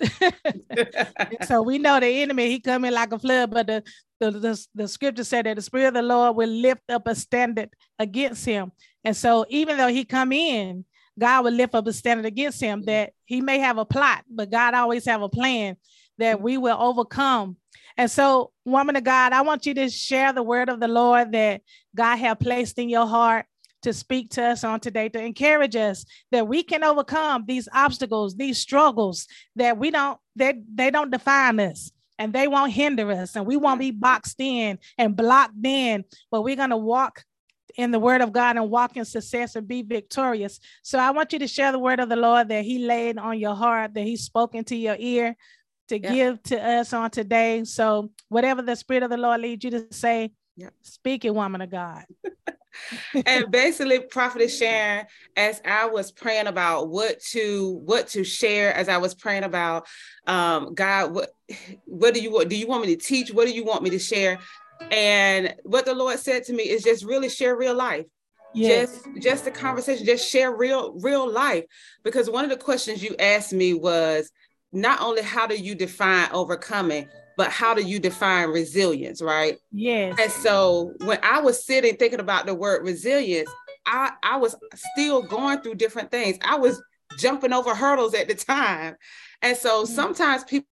so 1.47 1.61
we 1.61 1.77
know 1.77 1.99
the 1.99 2.21
enemy, 2.21 2.49
he 2.49 2.59
come 2.59 2.83
in 2.83 2.93
like 2.93 3.13
a 3.13 3.19
flood, 3.19 3.51
but 3.51 3.67
the, 3.67 3.83
the, 4.19 4.31
the, 4.31 4.67
the 4.75 4.87
scripture 4.87 5.23
said 5.23 5.45
that 5.45 5.55
the 5.55 5.61
spirit 5.61 5.87
of 5.87 5.93
the 5.93 6.01
Lord 6.01 6.35
will 6.35 6.49
lift 6.49 6.89
up 6.89 7.07
a 7.07 7.15
standard 7.15 7.69
against 7.97 8.45
him. 8.45 8.71
And 9.03 9.15
so 9.15 9.45
even 9.49 9.77
though 9.77 9.87
he 9.87 10.03
come 10.03 10.33
in, 10.33 10.83
God 11.19 11.45
will 11.45 11.51
lift 11.51 11.75
up 11.75 11.87
a 11.87 11.93
standard 11.93 12.25
against 12.25 12.61
him 12.61 12.83
that 12.83 13.13
he 13.25 13.41
may 13.41 13.59
have 13.59 13.77
a 13.77 13.85
plot, 13.85 14.23
but 14.29 14.51
God 14.51 14.73
always 14.73 15.05
have 15.05 15.21
a 15.21 15.29
plan 15.29 15.77
that 16.17 16.41
we 16.41 16.57
will 16.57 16.77
overcome. 16.79 17.57
And 17.97 18.09
so, 18.09 18.51
woman 18.65 18.95
of 18.95 19.03
God, 19.03 19.33
I 19.33 19.41
want 19.41 19.65
you 19.65 19.73
to 19.75 19.89
share 19.89 20.33
the 20.33 20.43
word 20.43 20.69
of 20.69 20.79
the 20.79 20.87
Lord 20.87 21.31
that 21.31 21.61
God 21.95 22.17
have 22.17 22.39
placed 22.39 22.77
in 22.77 22.89
your 22.89 23.07
heart 23.07 23.45
to 23.83 23.93
speak 23.93 24.31
to 24.31 24.43
us 24.43 24.63
on 24.63 24.79
today 24.79 25.09
to 25.09 25.23
encourage 25.23 25.75
us 25.75 26.05
that 26.31 26.47
we 26.47 26.63
can 26.63 26.83
overcome 26.83 27.45
these 27.47 27.69
obstacles, 27.73 28.35
these 28.35 28.59
struggles 28.59 29.27
that 29.55 29.77
we 29.77 29.91
don't 29.91 30.19
that 30.35 30.55
they, 30.55 30.85
they 30.85 30.91
don't 30.91 31.11
define 31.11 31.59
us 31.59 31.91
and 32.19 32.33
they 32.33 32.47
won't 32.47 32.73
hinder 32.73 33.11
us 33.11 33.35
and 33.35 33.45
we 33.45 33.55
won't 33.55 33.79
be 33.79 33.91
boxed 33.91 34.39
in 34.39 34.79
and 34.97 35.15
blocked 35.15 35.63
in, 35.63 36.03
but 36.31 36.43
we're 36.43 36.55
going 36.55 36.71
to 36.71 36.77
walk 36.77 37.23
in 37.77 37.91
the 37.91 37.99
word 37.99 38.21
of 38.21 38.33
God 38.33 38.57
and 38.57 38.69
walk 38.69 38.97
in 38.97 39.05
success 39.05 39.55
and 39.55 39.67
be 39.67 39.83
victorious. 39.83 40.59
So 40.81 40.97
I 40.97 41.11
want 41.11 41.31
you 41.31 41.39
to 41.39 41.47
share 41.47 41.71
the 41.71 41.79
word 41.79 41.99
of 41.99 42.09
the 42.09 42.15
Lord 42.15 42.49
that 42.49 42.65
He 42.65 42.79
laid 42.79 43.17
on 43.17 43.39
your 43.39 43.55
heart, 43.55 43.93
that 43.93 44.03
He's 44.03 44.23
spoken 44.23 44.63
to 44.65 44.75
your 44.75 44.95
ear 44.99 45.35
to 45.89 45.99
yeah. 45.99 46.11
give 46.11 46.43
to 46.43 46.61
us 46.61 46.91
on 46.91 47.11
today. 47.11 47.63
So 47.63 48.09
whatever 48.29 48.61
the 48.61 48.75
Spirit 48.75 49.03
of 49.03 49.09
the 49.09 49.17
Lord 49.17 49.41
leads 49.41 49.63
you 49.63 49.71
to 49.71 49.85
say, 49.91 50.31
yeah. 50.55 50.69
speak 50.81 51.23
it, 51.23 51.33
woman 51.33 51.61
of 51.61 51.69
God. 51.69 52.03
and 53.25 53.49
basically 53.51 53.99
prophetess 53.99 54.57
sharon 54.57 55.03
as 55.35 55.61
i 55.65 55.85
was 55.85 56.11
praying 56.11 56.45
about 56.45 56.89
what 56.89 57.19
to 57.19 57.81
what 57.85 58.07
to 58.07 58.23
share 58.23 58.71
as 58.75 58.87
i 58.87 58.97
was 58.97 59.15
praying 59.15 59.43
about 59.43 59.87
um 60.27 60.75
god 60.75 61.11
what 61.11 61.31
what 61.85 62.13
do 62.13 62.21
you 62.21 62.31
want 62.31 62.49
do 62.49 62.55
you 62.55 62.67
want 62.67 62.85
me 62.85 62.95
to 62.95 63.01
teach 63.01 63.31
what 63.31 63.47
do 63.47 63.53
you 63.53 63.65
want 63.65 63.81
me 63.81 63.89
to 63.89 63.97
share 63.97 64.37
and 64.91 65.55
what 65.63 65.85
the 65.85 65.93
Lord 65.93 66.19
said 66.19 66.43
to 66.45 66.53
me 66.53 66.63
is 66.63 66.83
just 66.83 67.05
really 67.05 67.29
share 67.29 67.55
real 67.55 67.75
life. 67.75 68.05
Yes. 68.53 68.91
Just 68.91 69.21
just 69.21 69.45
the 69.45 69.51
conversation, 69.51 70.05
just 70.05 70.29
share 70.29 70.55
real 70.55 70.93
real 70.99 71.29
life. 71.31 71.65
Because 72.03 72.29
one 72.29 72.43
of 72.43 72.49
the 72.49 72.57
questions 72.57 73.03
you 73.03 73.15
asked 73.19 73.53
me 73.53 73.73
was 73.73 74.31
not 74.71 75.01
only 75.01 75.21
how 75.21 75.47
do 75.47 75.55
you 75.55 75.75
define 75.75 76.29
overcoming, 76.31 77.07
but 77.37 77.51
how 77.51 77.73
do 77.73 77.83
you 77.83 77.99
define 77.99 78.49
resilience, 78.49 79.21
right? 79.21 79.57
Yes. 79.71 80.17
And 80.19 80.31
so 80.31 80.93
when 81.05 81.19
I 81.23 81.39
was 81.39 81.65
sitting 81.65 81.95
thinking 81.95 82.19
about 82.19 82.45
the 82.45 82.55
word 82.55 82.83
resilience, 82.83 83.49
I, 83.85 84.11
I 84.23 84.37
was 84.37 84.55
still 84.93 85.21
going 85.21 85.61
through 85.61 85.75
different 85.75 86.11
things. 86.11 86.37
I 86.43 86.57
was 86.57 86.81
jumping 87.19 87.53
over 87.53 87.73
hurdles 87.73 88.13
at 88.13 88.27
the 88.27 88.35
time. 88.35 88.95
And 89.41 89.55
so 89.55 89.83
mm. 89.83 89.87
sometimes 89.87 90.43
people 90.43 90.67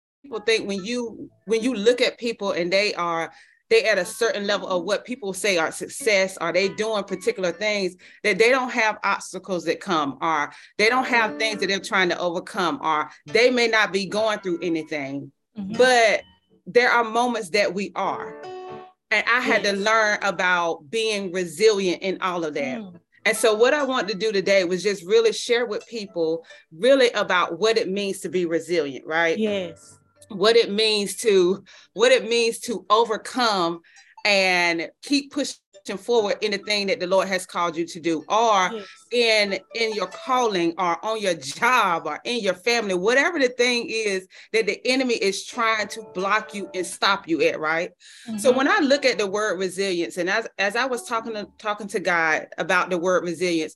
think 0.47 0.69
when 0.69 0.85
you 0.85 1.29
when 1.47 1.63
you 1.63 1.75
look 1.75 2.01
at 2.01 2.19
people 2.19 2.53
and 2.53 2.73
they 2.73 2.95
are 2.95 3.33
they 3.73 3.85
at 3.85 3.97
a 3.97 4.05
certain 4.05 4.47
level 4.47 4.69
of 4.69 4.85
what 4.85 5.03
people 5.03 5.33
say 5.33 5.57
are 5.57 5.73
success 5.73 6.37
are 6.37 6.53
they 6.53 6.69
doing 6.69 7.03
particular 7.05 7.51
things 7.51 7.97
that 8.23 8.37
they 8.37 8.51
don't 8.51 8.71
have 8.71 8.99
obstacles 9.03 9.65
that 9.65 9.81
come 9.81 10.19
or 10.21 10.53
they 10.77 10.91
don't 10.91 11.07
have 11.07 11.39
things 11.39 11.59
that 11.59 11.69
they're 11.69 11.81
trying 11.81 12.11
to 12.11 12.19
overcome 12.19 12.79
or 12.83 13.09
they 13.27 13.51
may 13.51 13.67
not 13.67 13.91
be 13.91 14.05
going 14.05 14.39
through 14.41 14.59
anything 14.61 15.33
mm-hmm. 15.59 15.73
but 15.73 16.23
there 16.67 16.91
are 16.91 17.03
moments 17.03 17.49
that 17.49 17.73
we 17.73 17.91
are 17.95 18.39
and 19.11 19.25
i 19.27 19.41
had 19.41 19.65
yes. 19.65 19.73
to 19.73 19.81
learn 19.81 20.19
about 20.21 20.91
being 20.91 21.33
resilient 21.33 22.03
in 22.03 22.21
all 22.21 22.45
of 22.45 22.55
that 22.55 22.79
mm. 22.79 22.95
And 23.25 23.37
so, 23.37 23.55
what 23.55 23.73
I 23.73 23.85
want 23.85 24.09
to 24.09 24.17
do 24.17 24.33
today 24.33 24.65
was 24.65 24.83
just 24.83 25.07
really 25.07 25.33
share 25.33 25.65
with 25.65 25.87
people 25.87 26.45
really 26.77 27.09
about 27.11 27.61
what 27.61 27.79
it 27.79 27.89
means 27.89 28.19
to 28.23 28.29
be 28.29 28.47
resilient, 28.47 29.07
right? 29.07 29.39
Yes 29.39 30.01
what 30.35 30.57
it 30.57 30.71
means 30.71 31.17
to 31.17 31.65
what 31.95 32.13
it 32.13 32.29
means 32.29 32.59
to 32.61 32.85
overcome 32.91 33.81
and 34.25 34.91
keep 35.03 35.33
pushing 35.33 35.57
forward 35.99 36.37
in 36.43 36.53
the 36.53 36.59
thing 36.59 36.87
that 36.87 37.01
the 37.01 37.07
Lord 37.07 37.29
has 37.29 37.45
called 37.45 37.77
you 37.77 37.85
to 37.87 38.01
do, 38.01 38.25
or 38.29 38.71
yes. 38.73 38.87
in 39.11 39.59
in 39.75 39.95
your 39.95 40.07
calling, 40.07 40.75
or 40.79 41.05
on 41.05 41.21
your 41.21 41.35
job, 41.35 42.07
or 42.07 42.21
in 42.25 42.41
your 42.41 42.55
family, 42.55 42.95
whatever 42.95 43.39
the 43.39 43.49
thing 43.49 43.89
is 43.89 44.29
that 44.53 44.67
the 44.67 44.81
enemy 44.87 45.15
is 45.15 45.45
trying 45.45 45.89
to 45.89 46.03
block 46.15 46.55
you 46.55 46.71
and 46.75 46.87
stop 46.87 47.27
you 47.27 47.43
at, 47.43 47.59
right? 47.59 47.91
Mm-hmm. 48.29 48.39
So 48.39 48.53
when 48.53 48.69
I 48.69 48.79
look 48.79 49.05
at 49.05 49.19
the 49.19 49.27
word 49.27 49.59
resilience, 49.59 50.19
and 50.19 50.31
as 50.31 50.47
as 50.59 50.77
I 50.77 50.87
was 50.87 51.05
talking 51.05 51.35
to 51.35 51.49
talking 51.59 51.89
to 51.89 52.01
God 52.01 52.47
about 52.59 52.91
the 52.91 52.99
word 52.99 53.25
resilience, 53.25 53.75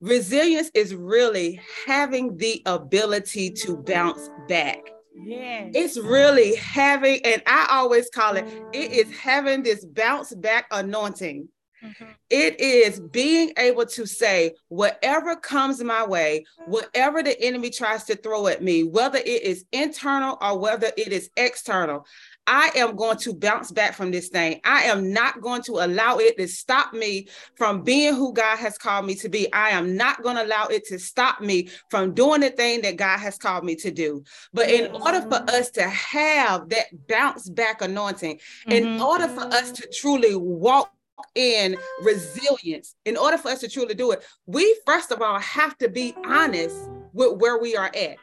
resilience 0.00 0.70
is 0.74 0.94
really 0.94 1.60
having 1.86 2.36
the 2.36 2.62
ability 2.66 3.50
to 3.50 3.78
bounce 3.78 4.28
back 4.46 4.78
Yes. 5.20 5.72
It's 5.74 5.98
really 5.98 6.54
having, 6.56 7.20
and 7.24 7.42
I 7.46 7.66
always 7.70 8.08
call 8.10 8.36
it, 8.36 8.44
it 8.72 8.92
is 8.92 9.16
having 9.16 9.62
this 9.62 9.84
bounce 9.84 10.32
back 10.34 10.66
anointing. 10.70 11.48
Mm-hmm. 11.82 12.04
It 12.28 12.60
is 12.60 12.98
being 12.98 13.52
able 13.56 13.86
to 13.86 14.04
say, 14.06 14.54
whatever 14.68 15.36
comes 15.36 15.82
my 15.82 16.04
way, 16.04 16.44
whatever 16.66 17.22
the 17.22 17.40
enemy 17.40 17.70
tries 17.70 18.04
to 18.04 18.16
throw 18.16 18.48
at 18.48 18.62
me, 18.62 18.82
whether 18.82 19.18
it 19.18 19.42
is 19.42 19.64
internal 19.72 20.38
or 20.40 20.58
whether 20.58 20.90
it 20.96 21.12
is 21.12 21.30
external, 21.36 22.04
I 22.48 22.70
am 22.76 22.96
going 22.96 23.18
to 23.18 23.34
bounce 23.34 23.70
back 23.70 23.92
from 23.92 24.10
this 24.10 24.28
thing. 24.28 24.60
I 24.64 24.84
am 24.84 25.12
not 25.12 25.42
going 25.42 25.60
to 25.64 25.72
allow 25.84 26.16
it 26.16 26.38
to 26.38 26.48
stop 26.48 26.94
me 26.94 27.28
from 27.56 27.82
being 27.82 28.14
who 28.14 28.32
God 28.32 28.56
has 28.56 28.78
called 28.78 29.04
me 29.04 29.14
to 29.16 29.28
be. 29.28 29.52
I 29.52 29.68
am 29.68 29.96
not 29.96 30.22
going 30.22 30.36
to 30.36 30.44
allow 30.44 30.66
it 30.68 30.86
to 30.86 30.98
stop 30.98 31.42
me 31.42 31.68
from 31.90 32.14
doing 32.14 32.40
the 32.40 32.48
thing 32.48 32.80
that 32.82 32.96
God 32.96 33.18
has 33.18 33.36
called 33.36 33.64
me 33.64 33.76
to 33.76 33.90
do. 33.90 34.24
But 34.54 34.70
in 34.70 34.90
order 34.92 35.20
for 35.20 35.44
us 35.50 35.70
to 35.72 35.82
have 35.82 36.70
that 36.70 36.86
bounce 37.06 37.50
back 37.50 37.82
anointing, 37.82 38.36
mm-hmm. 38.36 38.72
in 38.72 39.00
order 39.00 39.28
for 39.28 39.42
us 39.42 39.70
to 39.72 39.86
truly 39.92 40.34
walk 40.34 40.90
in 41.34 41.76
resilience, 42.02 42.94
in 43.04 43.18
order 43.18 43.36
for 43.36 43.50
us 43.50 43.60
to 43.60 43.68
truly 43.68 43.94
do 43.94 44.12
it, 44.12 44.24
we 44.46 44.74
first 44.86 45.12
of 45.12 45.20
all 45.20 45.38
have 45.38 45.76
to 45.78 45.90
be 45.90 46.14
honest 46.24 46.76
with 47.12 47.38
where 47.40 47.58
we 47.58 47.76
are 47.76 47.90
at. 47.94 48.16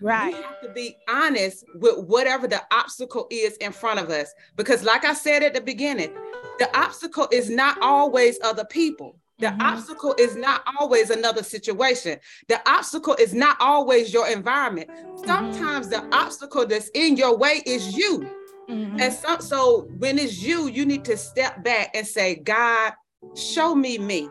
Right. 0.00 0.34
We 0.34 0.42
have 0.42 0.60
to 0.62 0.68
be 0.70 0.96
honest 1.08 1.64
with 1.74 2.04
whatever 2.06 2.46
the 2.46 2.62
obstacle 2.70 3.26
is 3.30 3.56
in 3.58 3.72
front 3.72 4.00
of 4.00 4.10
us. 4.10 4.32
Because, 4.56 4.84
like 4.84 5.04
I 5.04 5.14
said 5.14 5.42
at 5.42 5.54
the 5.54 5.60
beginning, 5.60 6.12
the 6.58 6.76
obstacle 6.76 7.28
is 7.32 7.50
not 7.50 7.78
always 7.80 8.38
other 8.42 8.64
people. 8.64 9.16
The 9.38 9.48
mm-hmm. 9.48 9.60
obstacle 9.60 10.14
is 10.18 10.34
not 10.34 10.62
always 10.78 11.10
another 11.10 11.42
situation. 11.42 12.18
The 12.48 12.60
obstacle 12.68 13.14
is 13.18 13.34
not 13.34 13.56
always 13.60 14.12
your 14.12 14.28
environment. 14.28 14.90
Sometimes 15.24 15.88
mm-hmm. 15.88 16.08
the 16.10 16.16
obstacle 16.16 16.66
that's 16.66 16.88
in 16.94 17.16
your 17.16 17.36
way 17.36 17.62
is 17.66 17.96
you. 17.96 18.30
Mm-hmm. 18.68 19.00
And 19.00 19.12
so, 19.12 19.38
so 19.38 19.88
when 19.98 20.18
it's 20.18 20.42
you, 20.42 20.68
you 20.68 20.86
need 20.86 21.04
to 21.04 21.16
step 21.16 21.62
back 21.62 21.90
and 21.94 22.06
say, 22.06 22.36
God, 22.36 22.94
show 23.34 23.74
me 23.74 23.98
me. 23.98 24.28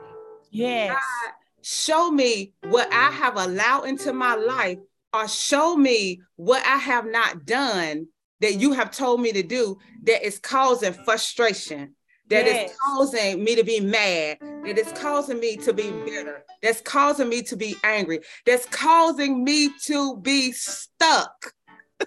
Yes. 0.49 0.93
God, 0.93 1.33
show 1.61 2.11
me 2.11 2.53
what 2.69 2.91
I 2.91 3.11
have 3.11 3.37
allowed 3.37 3.83
into 3.83 4.11
my 4.11 4.35
life 4.35 4.79
or 5.15 5.27
show 5.27 5.75
me 5.75 6.21
what 6.35 6.65
I 6.65 6.77
have 6.77 7.05
not 7.05 7.45
done 7.45 8.07
that 8.41 8.55
you 8.55 8.73
have 8.73 8.91
told 8.91 9.21
me 9.21 9.31
to 9.31 9.43
do 9.43 9.77
that 10.03 10.25
is 10.25 10.39
causing 10.39 10.93
frustration, 10.93 11.95
that 12.29 12.45
yes. 12.45 12.71
is 12.71 12.77
causing 12.77 13.43
me 13.43 13.55
to 13.55 13.63
be 13.63 13.79
mad, 13.79 14.37
that 14.41 14.77
is 14.77 14.91
causing 14.93 15.39
me 15.39 15.55
to 15.57 15.73
be 15.73 15.89
bitter, 16.05 16.43
that's 16.61 16.81
causing 16.81 17.29
me 17.29 17.41
to 17.43 17.55
be 17.55 17.75
angry, 17.83 18.19
that's 18.45 18.65
causing 18.67 19.43
me 19.43 19.69
to 19.85 20.17
be 20.17 20.51
stuck. 20.51 21.53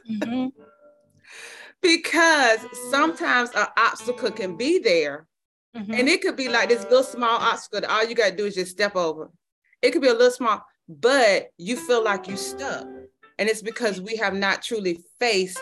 Mm-hmm. 0.09 0.49
because 1.83 2.59
sometimes 2.91 3.51
an 3.55 3.67
obstacle 3.77 4.31
can 4.31 4.57
be 4.57 4.79
there. 4.79 5.27
Mm-hmm. 5.77 5.95
And 5.95 6.09
it 6.09 6.23
could 6.23 6.37
be 6.37 6.49
like 6.49 6.71
this 6.71 6.83
little 6.85 7.03
small 7.03 7.39
obstacle 7.39 7.83
that 7.83 7.91
all 7.91 8.05
you 8.05 8.15
got 8.15 8.31
to 8.31 8.37
do 8.37 8.47
is 8.47 8.55
just 8.55 8.73
step 8.73 8.97
over 8.97 9.31
It 9.83 9.93
could 9.93 10.03
be 10.03 10.09
a 10.09 10.13
little 10.13 10.31
small, 10.31 10.63
but 10.89 11.51
you 11.59 11.77
feel 11.77 12.03
like 12.03 12.27
you're 12.27 12.37
stuck. 12.37 12.87
And 13.39 13.49
it's 13.49 13.63
because 13.63 14.01
we 14.01 14.17
have 14.17 14.35
not 14.35 14.63
truly 14.63 15.01
faced 15.21 15.59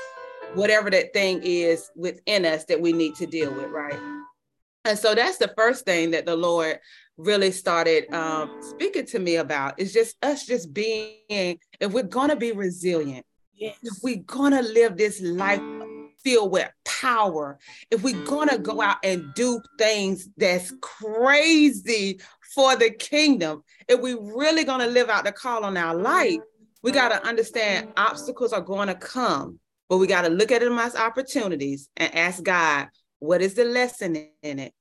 whatever 0.55 0.91
that 0.91 1.13
thing 1.13 1.41
is 1.43 1.91
within 1.95 2.45
us 2.45 2.65
that 2.65 2.81
we 2.81 2.93
need 2.93 3.15
to 3.17 3.27
deal 3.27 3.53
with, 3.53 3.71
right? 3.71 3.99
And 4.85 4.99
so 4.99 5.15
that's 5.15 5.39
the 5.39 5.53
first 5.57 5.85
thing 5.85 6.13
that 6.13 6.27
the 6.27 6.37
Lord 6.37 6.79
really 7.17 7.51
started 7.51 8.13
um, 8.15 8.61
speaking 8.61 9.07
to 9.07 9.19
me 9.19 9.37
about 9.37 9.79
is 9.81 9.93
just 9.93 10.17
us 10.25 10.47
just 10.47 10.73
being, 10.73 11.59
if 11.81 11.93
we're 11.93 12.05
going 12.05 12.31
to 12.31 12.37
be 12.37 12.53
resilient, 12.53 13.27
yes. 13.55 13.77
if 13.83 13.95
we're 14.03 14.23
going 14.27 14.53
to 14.53 14.63
live 14.63 14.97
this 14.97 15.21
life 15.21 15.61
filled 16.23 16.53
with 16.53 16.71
power, 16.85 17.59
if 17.91 18.03
we're 18.03 18.25
going 18.25 18.49
to 18.49 18.59
go 18.59 18.81
out 18.81 18.99
and 19.03 19.35
do 19.35 19.61
things 19.79 20.29
that's 20.37 20.73
crazy 20.81 22.21
for 22.55 22.77
the 22.77 22.91
kingdom, 22.91 23.65
if 23.89 24.01
we're 24.01 24.37
really 24.37 24.65
going 24.65 24.81
to 24.81 24.87
live 24.87 25.09
out 25.09 25.25
the 25.25 25.33
call 25.33 25.65
on 25.65 25.77
our 25.77 25.95
life, 25.95 26.39
we 26.87 26.93
got 26.93 27.09
to 27.09 27.27
understand 27.27 27.89
obstacles 27.97 28.53
are 28.53 28.61
going 28.61 28.87
to 28.87 28.95
come, 28.95 29.59
but 29.89 29.97
we 29.97 30.07
got 30.07 30.23
to 30.23 30.29
look 30.29 30.53
at 30.53 30.61
them 30.61 30.79
as 30.79 30.95
opportunities 30.95 31.89
and 31.97 32.15
ask 32.15 32.45
God, 32.45 32.87
what 33.19 33.43
is 33.43 33.55
the 33.55 33.65
lesson 33.65 34.29
in 34.41 34.61
it? 34.61 34.73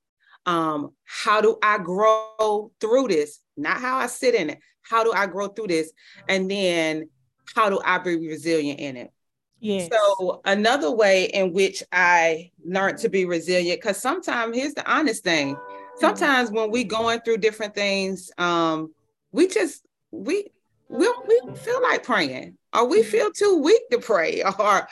Um, 0.46 0.92
how 1.04 1.40
do 1.40 1.58
I 1.64 1.78
grow 1.78 2.70
through 2.80 3.08
this? 3.08 3.40
Not 3.56 3.78
how 3.80 3.96
I 3.96 4.06
sit 4.06 4.36
in 4.36 4.50
it. 4.50 4.60
How 4.82 5.02
do 5.02 5.12
I 5.12 5.26
grow 5.26 5.48
through 5.48 5.66
this? 5.66 5.90
And 6.28 6.48
then 6.48 7.10
how 7.56 7.70
do 7.70 7.80
I 7.84 7.98
be 7.98 8.28
resilient 8.28 8.78
in 8.78 8.96
it? 8.96 9.10
Yes. 9.58 9.90
So 9.90 10.42
another 10.44 10.92
way 10.92 11.24
in 11.24 11.52
which 11.52 11.82
I 11.90 12.52
learned 12.64 12.98
to 12.98 13.08
be 13.08 13.24
resilient, 13.24 13.80
because 13.80 13.96
sometimes 13.96 14.56
here's 14.56 14.74
the 14.74 14.88
honest 14.88 15.24
thing. 15.24 15.56
Sometimes 15.96 16.52
when 16.52 16.70
we 16.70 16.84
going 16.84 17.18
through 17.22 17.38
different 17.38 17.74
things, 17.74 18.30
um, 18.38 18.94
we 19.32 19.48
just 19.48 19.84
we 20.12 20.52
we 20.88 21.12
we 21.26 21.54
feel 21.56 21.82
like 21.82 22.02
praying, 22.02 22.56
or 22.74 22.86
we 22.86 23.02
feel 23.02 23.30
too 23.30 23.60
weak 23.62 23.82
to 23.90 23.98
pray, 23.98 24.42
or 24.58 24.88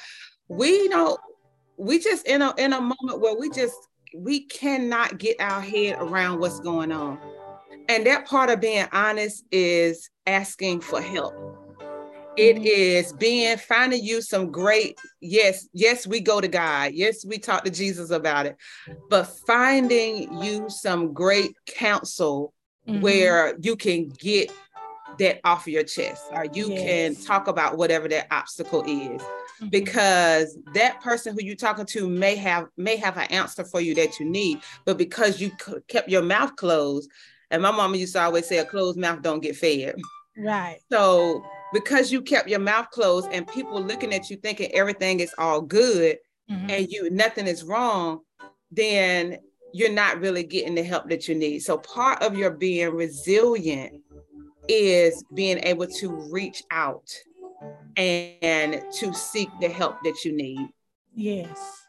we 0.49 0.89
know 0.89 1.19
we 1.77 1.99
just 1.99 2.27
in 2.27 2.43
a 2.43 2.55
in 2.59 2.73
a 2.73 2.81
moment 2.81 3.21
where 3.21 3.37
we 3.37 3.51
just 3.51 3.77
we 4.15 4.45
cannot 4.47 5.19
get 5.19 5.41
our 5.41 5.61
head 5.61 5.97
around 5.99 6.39
what's 6.39 6.61
going 6.61 6.93
on. 6.93 7.19
And 7.89 8.07
that 8.07 8.27
part 8.27 8.49
of 8.49 8.61
being 8.61 8.87
honest 8.93 9.45
is 9.51 10.09
asking 10.27 10.81
for 10.81 11.03
help. 11.03 11.35
It 12.37 12.57
mm-hmm. 12.57 12.65
is 12.67 13.13
being 13.13 13.57
finding 13.59 14.03
you 14.03 14.21
some 14.23 14.51
great, 14.51 14.99
yes, 15.21 15.69
yes, 15.73 16.07
we 16.07 16.21
go 16.21 16.41
to 16.41 16.49
God. 16.49 16.93
Yes, 16.95 17.25
we 17.25 17.39
talk 17.39 17.65
to 17.65 17.71
Jesus 17.71 18.11
about 18.11 18.47
it, 18.47 18.57
but 19.11 19.25
finding 19.47 20.43
you 20.43 20.69
some 20.69 21.13
great 21.13 21.55
counsel 21.67 22.53
mm-hmm. 22.89 23.01
where 23.01 23.57
you 23.61 23.77
can 23.77 24.09
get 24.09 24.51
that 25.19 25.41
off 25.45 25.67
of 25.67 25.73
your 25.73 25.83
chest 25.83 26.25
or 26.33 26.47
you 26.53 26.71
yes. 26.71 26.83
can 26.83 27.25
talk 27.25 27.49
about 27.49 27.77
whatever 27.77 28.09
that 28.09 28.27
obstacle 28.31 28.83
is 28.83 29.21
mm-hmm. 29.21 29.69
because 29.69 30.57
that 30.75 31.01
person 31.01 31.35
who 31.35 31.45
you're 31.45 31.57
talking 31.57 31.87
to 31.87 32.09
may 32.09 32.37
have 32.37 32.69
may 32.77 32.97
have 32.97 33.17
an 33.17 33.31
answer 33.31 33.65
for 33.65 33.81
you 33.81 33.95
that 33.95 34.19
you 34.19 34.27
need 34.27 34.61
but 34.85 34.99
because 34.99 35.41
you 35.41 35.51
kept 35.89 36.09
your 36.09 36.23
mouth 36.23 36.55
closed 36.57 37.11
and 37.51 37.63
my 37.63 37.71
mama 37.71 37.97
used 37.97 38.15
to 38.15 38.21
always 38.21 38.47
say 38.47 38.59
a 38.59 38.65
closed 38.65 38.99
mouth 38.99 39.23
don't 39.23 39.41
get 39.41 39.57
fed 39.57 39.95
right 40.37 40.79
so 40.91 41.45
because 41.73 42.13
you 42.13 42.23
kept 42.23 42.49
your 42.49 42.61
mouth 42.61 42.89
closed 42.91 43.29
and 43.33 43.47
people 43.49 43.83
looking 43.83 44.15
at 44.15 44.31
you 44.31 44.37
thinking 44.37 44.71
everything 44.73 45.21
is 45.21 45.35
all 45.39 45.61
good 45.61 46.19
mm-hmm. 46.51 46.71
and 46.71 46.89
you 46.89 47.11
nothing 47.11 47.47
is 47.47 47.65
wrong 47.65 48.21
then 48.71 49.39
you're 49.75 49.93
not 49.93 50.21
really 50.21 50.45
getting 50.45 50.77
the 50.77 50.83
help 50.85 51.09
that 51.09 51.29
you 51.29 51.35
need 51.35 51.59
so 51.59 51.77
part 51.77 52.23
of 52.23 52.39
your 52.39 52.51
being 52.51 52.95
resilient 52.95 54.01
is 54.69 55.25
being 55.35 55.59
able 55.63 55.87
to 55.87 56.11
reach 56.31 56.63
out 56.71 57.11
and 57.97 58.83
to 58.93 59.13
seek 59.15 59.49
the 59.61 59.69
help 59.69 60.03
that 60.03 60.25
you 60.25 60.33
need. 60.33 60.69
Yes. 61.15 61.87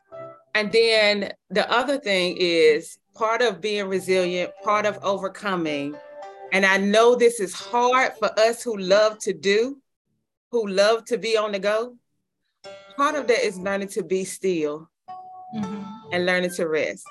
And 0.54 0.72
then 0.72 1.34
the 1.50 1.70
other 1.72 1.98
thing 1.98 2.38
is 2.40 2.98
part 3.14 3.42
of 3.42 3.62
being 3.62 3.88
resilient, 3.88 4.52
part 4.64 4.86
of 4.86 5.00
overcoming. 5.04 5.96
And 6.52 6.66
I 6.66 6.78
know 6.78 7.16
this 7.16 7.40
is 7.40 7.54
hard 7.54 8.14
for 8.20 8.38
us 8.40 8.64
who 8.64 8.78
love 8.78 9.20
to 9.20 9.34
do, 9.34 9.82
who 10.52 10.68
love 10.68 11.06
to 11.06 11.18
be 11.18 11.38
on 11.38 11.52
the 11.52 11.60
go. 11.60 11.96
Part 12.96 13.16
of 13.16 13.28
that 13.28 13.46
is 13.46 13.60
learning 13.60 13.90
to 13.90 14.04
be 14.04 14.24
still 14.24 14.90
mm-hmm. 15.56 15.84
and 16.14 16.26
learning 16.26 16.52
to 16.56 16.68
rest. 16.68 17.06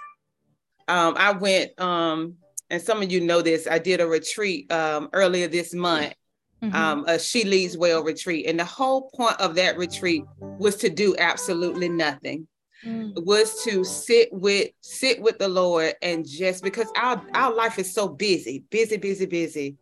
Um, 0.88 1.14
I 1.18 1.32
went 1.32 1.78
um, 1.80 2.36
and 2.70 2.80
some 2.80 3.02
of 3.02 3.10
you 3.10 3.20
know 3.20 3.42
this, 3.42 3.66
I 3.66 3.78
did 3.78 4.00
a 4.00 4.06
retreat 4.06 4.70
um, 4.72 5.08
earlier 5.12 5.48
this 5.48 5.74
month, 5.74 6.14
mm-hmm. 6.62 6.74
um, 6.74 7.04
a 7.06 7.18
She 7.18 7.44
Leads 7.44 7.76
Well 7.76 8.02
retreat. 8.02 8.46
And 8.46 8.58
the 8.58 8.64
whole 8.64 9.10
point 9.10 9.40
of 9.40 9.54
that 9.56 9.76
retreat 9.76 10.24
was 10.38 10.76
to 10.76 10.88
do 10.88 11.14
absolutely 11.18 11.88
nothing. 11.88 12.46
Mm. 12.84 13.24
was 13.24 13.64
to 13.64 13.82
sit 13.82 14.28
with 14.30 14.68
sit 14.82 15.18
with 15.22 15.38
the 15.38 15.48
Lord 15.48 15.94
and 16.02 16.28
just 16.28 16.62
because 16.62 16.86
our 16.98 17.24
our 17.32 17.54
life 17.54 17.78
is 17.78 17.94
so 17.94 18.08
busy, 18.08 18.62
busy, 18.68 18.98
busy, 18.98 19.24
busy. 19.24 19.76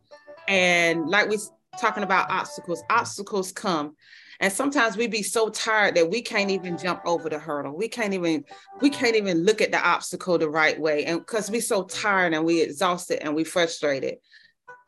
And 0.47 1.09
like 1.09 1.29
we're 1.29 1.41
talking 1.81 2.05
about 2.05 2.31
obstacles, 2.31 2.83
obstacles 2.91 3.51
come 3.51 3.97
and 4.43 4.53
sometimes 4.53 4.97
we 4.97 5.07
be 5.07 5.23
so 5.23 5.51
tired 5.51 5.95
that 5.95 6.11
we 6.11 6.21
can't 6.21 6.51
even 6.51 6.77
jump 6.77 7.01
over 7.07 7.29
the 7.29 7.39
hurdle. 7.39 7.77
We 7.77 7.87
can't 7.87 8.13
even 8.13 8.45
we 8.81 8.91
can't 8.91 9.15
even 9.15 9.45
look 9.45 9.61
at 9.61 9.71
the 9.71 9.79
obstacle 9.79 10.37
the 10.37 10.51
right 10.51 10.79
way. 10.79 11.05
And 11.05 11.21
because 11.21 11.49
we 11.49 11.61
so 11.61 11.85
tired 11.85 12.35
and 12.35 12.45
we 12.45 12.61
exhausted 12.61 13.23
and 13.23 13.37
we 13.37 13.45
frustrated. 13.45 14.17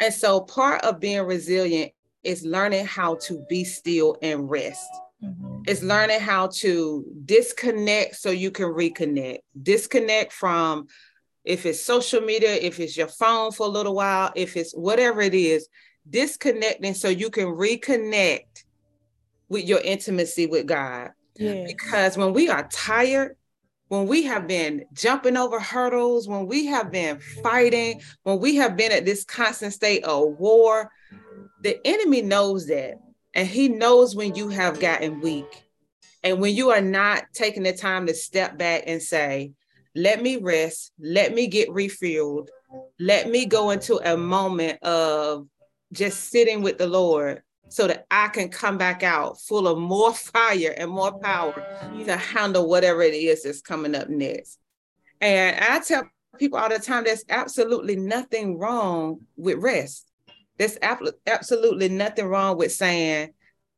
And 0.00 0.12
so 0.12 0.40
part 0.40 0.82
of 0.82 0.98
being 0.98 1.22
resilient 1.22 1.92
is 2.24 2.44
learning 2.44 2.86
how 2.86 3.14
to 3.26 3.46
be 3.48 3.62
still 3.62 4.16
and 4.22 4.50
rest. 4.50 4.90
Mm-hmm. 5.22 5.62
It's 5.68 5.84
learning 5.84 6.18
how 6.18 6.48
to 6.54 7.04
disconnect 7.24 8.16
so 8.16 8.32
you 8.32 8.50
can 8.50 8.66
reconnect. 8.66 9.38
Disconnect 9.62 10.32
from 10.32 10.88
if 11.44 11.64
it's 11.64 11.80
social 11.80 12.22
media, 12.22 12.54
if 12.54 12.80
it's 12.80 12.96
your 12.96 13.06
phone 13.06 13.52
for 13.52 13.68
a 13.68 13.70
little 13.70 13.94
while, 13.94 14.32
if 14.34 14.56
it's 14.56 14.72
whatever 14.72 15.20
it 15.20 15.34
is, 15.34 15.68
disconnecting 16.10 16.94
so 16.94 17.08
you 17.08 17.30
can 17.30 17.46
reconnect 17.46 18.63
with 19.48 19.64
your 19.64 19.80
intimacy 19.80 20.46
with 20.46 20.66
God. 20.66 21.10
Yes. 21.36 21.72
Because 21.72 22.16
when 22.16 22.32
we 22.32 22.48
are 22.48 22.68
tired, 22.70 23.36
when 23.88 24.06
we 24.06 24.22
have 24.24 24.46
been 24.46 24.84
jumping 24.92 25.36
over 25.36 25.60
hurdles, 25.60 26.26
when 26.26 26.46
we 26.46 26.66
have 26.66 26.90
been 26.90 27.18
fighting, 27.42 28.00
when 28.22 28.40
we 28.40 28.56
have 28.56 28.76
been 28.76 28.92
at 28.92 29.04
this 29.04 29.24
constant 29.24 29.72
state 29.72 30.04
of 30.04 30.38
war, 30.38 30.90
the 31.62 31.78
enemy 31.84 32.22
knows 32.22 32.66
that. 32.68 32.94
And 33.34 33.48
he 33.48 33.68
knows 33.68 34.14
when 34.14 34.34
you 34.34 34.48
have 34.48 34.80
gotten 34.80 35.20
weak. 35.20 35.64
And 36.22 36.40
when 36.40 36.54
you 36.54 36.70
are 36.70 36.80
not 36.80 37.24
taking 37.32 37.64
the 37.64 37.72
time 37.72 38.06
to 38.06 38.14
step 38.14 38.56
back 38.56 38.84
and 38.86 39.02
say, 39.02 39.52
let 39.94 40.22
me 40.22 40.36
rest, 40.36 40.92
let 40.98 41.34
me 41.34 41.46
get 41.46 41.68
refueled, 41.68 42.48
let 42.98 43.28
me 43.28 43.44
go 43.46 43.70
into 43.70 43.98
a 43.98 44.16
moment 44.16 44.82
of 44.82 45.46
just 45.92 46.30
sitting 46.30 46.62
with 46.62 46.78
the 46.78 46.86
Lord 46.86 47.42
so 47.74 47.88
that 47.88 48.06
I 48.08 48.28
can 48.28 48.50
come 48.50 48.78
back 48.78 49.02
out 49.02 49.40
full 49.40 49.66
of 49.66 49.76
more 49.76 50.14
fire 50.14 50.72
and 50.76 50.88
more 50.88 51.18
power 51.18 51.52
to 52.04 52.16
handle 52.16 52.68
whatever 52.68 53.02
it 53.02 53.14
is 53.14 53.42
that's 53.42 53.62
coming 53.62 53.96
up 53.96 54.08
next. 54.08 54.60
And 55.20 55.58
I 55.58 55.80
tell 55.80 56.08
people 56.38 56.56
all 56.56 56.68
the 56.68 56.78
time 56.78 57.02
there's 57.02 57.24
absolutely 57.28 57.96
nothing 57.96 58.58
wrong 58.58 59.22
with 59.36 59.58
rest. 59.58 60.08
There's 60.56 60.78
absolutely 61.26 61.88
nothing 61.88 62.26
wrong 62.26 62.58
with 62.58 62.70
saying, 62.70 63.30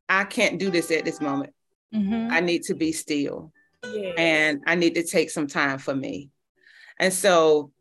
I 0.07 0.25
can't 0.25 0.59
do 0.59 0.69
this 0.69 0.91
at 0.91 1.03
this 1.03 1.19
moment. 1.19 1.55
Mm-hmm. 1.91 2.31
I 2.31 2.39
need 2.41 2.61
to 2.65 2.75
be 2.75 2.91
still. 2.91 3.51
Yes. 3.83 4.13
And 4.15 4.61
I 4.67 4.75
need 4.75 4.93
to 4.93 5.03
take 5.03 5.31
some 5.31 5.47
time 5.47 5.79
for 5.79 5.95
me. 5.95 6.29
And 6.99 7.11
so 7.11 7.71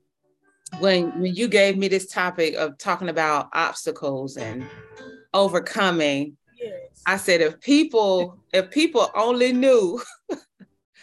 when 0.78 1.20
when 1.20 1.34
you 1.34 1.46
gave 1.46 1.76
me 1.76 1.88
this 1.88 2.06
topic 2.06 2.54
of 2.54 2.78
talking 2.78 3.10
about 3.10 3.50
obstacles 3.52 4.38
and 4.38 4.66
overcoming. 5.36 6.36
Yes. 6.58 7.02
I 7.06 7.16
said, 7.18 7.40
if 7.40 7.60
people, 7.60 8.38
if 8.52 8.70
people 8.70 9.10
only 9.14 9.52
knew 9.52 10.02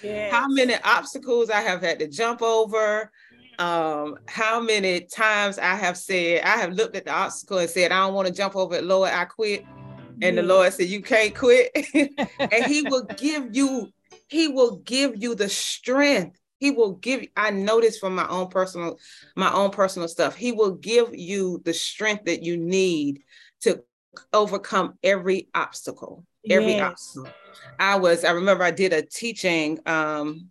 yes. 0.04 0.32
how 0.34 0.48
many 0.48 0.76
obstacles 0.84 1.50
I 1.50 1.62
have 1.62 1.82
had 1.82 2.00
to 2.00 2.08
jump 2.08 2.42
over, 2.42 3.12
um, 3.60 4.18
how 4.28 4.60
many 4.60 5.02
times 5.02 5.60
I 5.60 5.76
have 5.76 5.96
said, 5.96 6.42
I 6.44 6.58
have 6.58 6.74
looked 6.74 6.96
at 6.96 7.06
the 7.06 7.14
obstacle 7.14 7.60
and 7.60 7.70
said, 7.70 7.92
I 7.92 8.00
don't 8.06 8.16
want 8.16 8.28
to 8.28 8.34
jump 8.34 8.56
over 8.56 8.76
it, 8.76 8.84
Lord, 8.84 9.12
I 9.12 9.26
quit. 9.26 9.66
And 10.22 10.38
the 10.38 10.44
Lord 10.44 10.72
said, 10.74 10.88
You 10.88 11.02
can't 11.02 11.36
quit. 11.36 11.72
and 11.94 12.66
He 12.66 12.84
will 12.84 13.04
give 13.18 13.56
you, 13.56 13.90
He 14.28 14.48
will 14.48 14.78
give 14.78 15.22
you 15.22 15.36
the 15.36 15.50
strength. 15.50 16.40
He 16.58 16.72
will 16.72 16.94
give, 16.94 17.26
I 17.36 17.52
know 17.52 17.82
this 17.82 17.98
from 17.98 18.16
my 18.16 18.28
own 18.30 18.48
personal, 18.48 18.98
my 19.36 19.52
own 19.52 19.72
personal 19.72 20.08
stuff. 20.08 20.36
He 20.36 20.54
will 20.54 20.76
give 20.76 21.14
you 21.14 21.62
the 21.66 21.74
strength 21.74 22.26
that 22.26 22.44
you 22.44 22.58
need 22.58 23.22
to 23.62 23.84
overcome 24.32 24.98
every 25.04 25.48
obstacle, 25.54 26.26
every 26.50 26.74
yes. 26.74 26.82
obstacle. 26.82 27.30
I 27.80 27.96
was, 27.96 28.24
I 28.24 28.32
remember 28.32 28.64
I 28.64 28.72
did 28.72 28.94
a 28.94 29.02
teaching 29.02 29.80
um, 29.86 30.50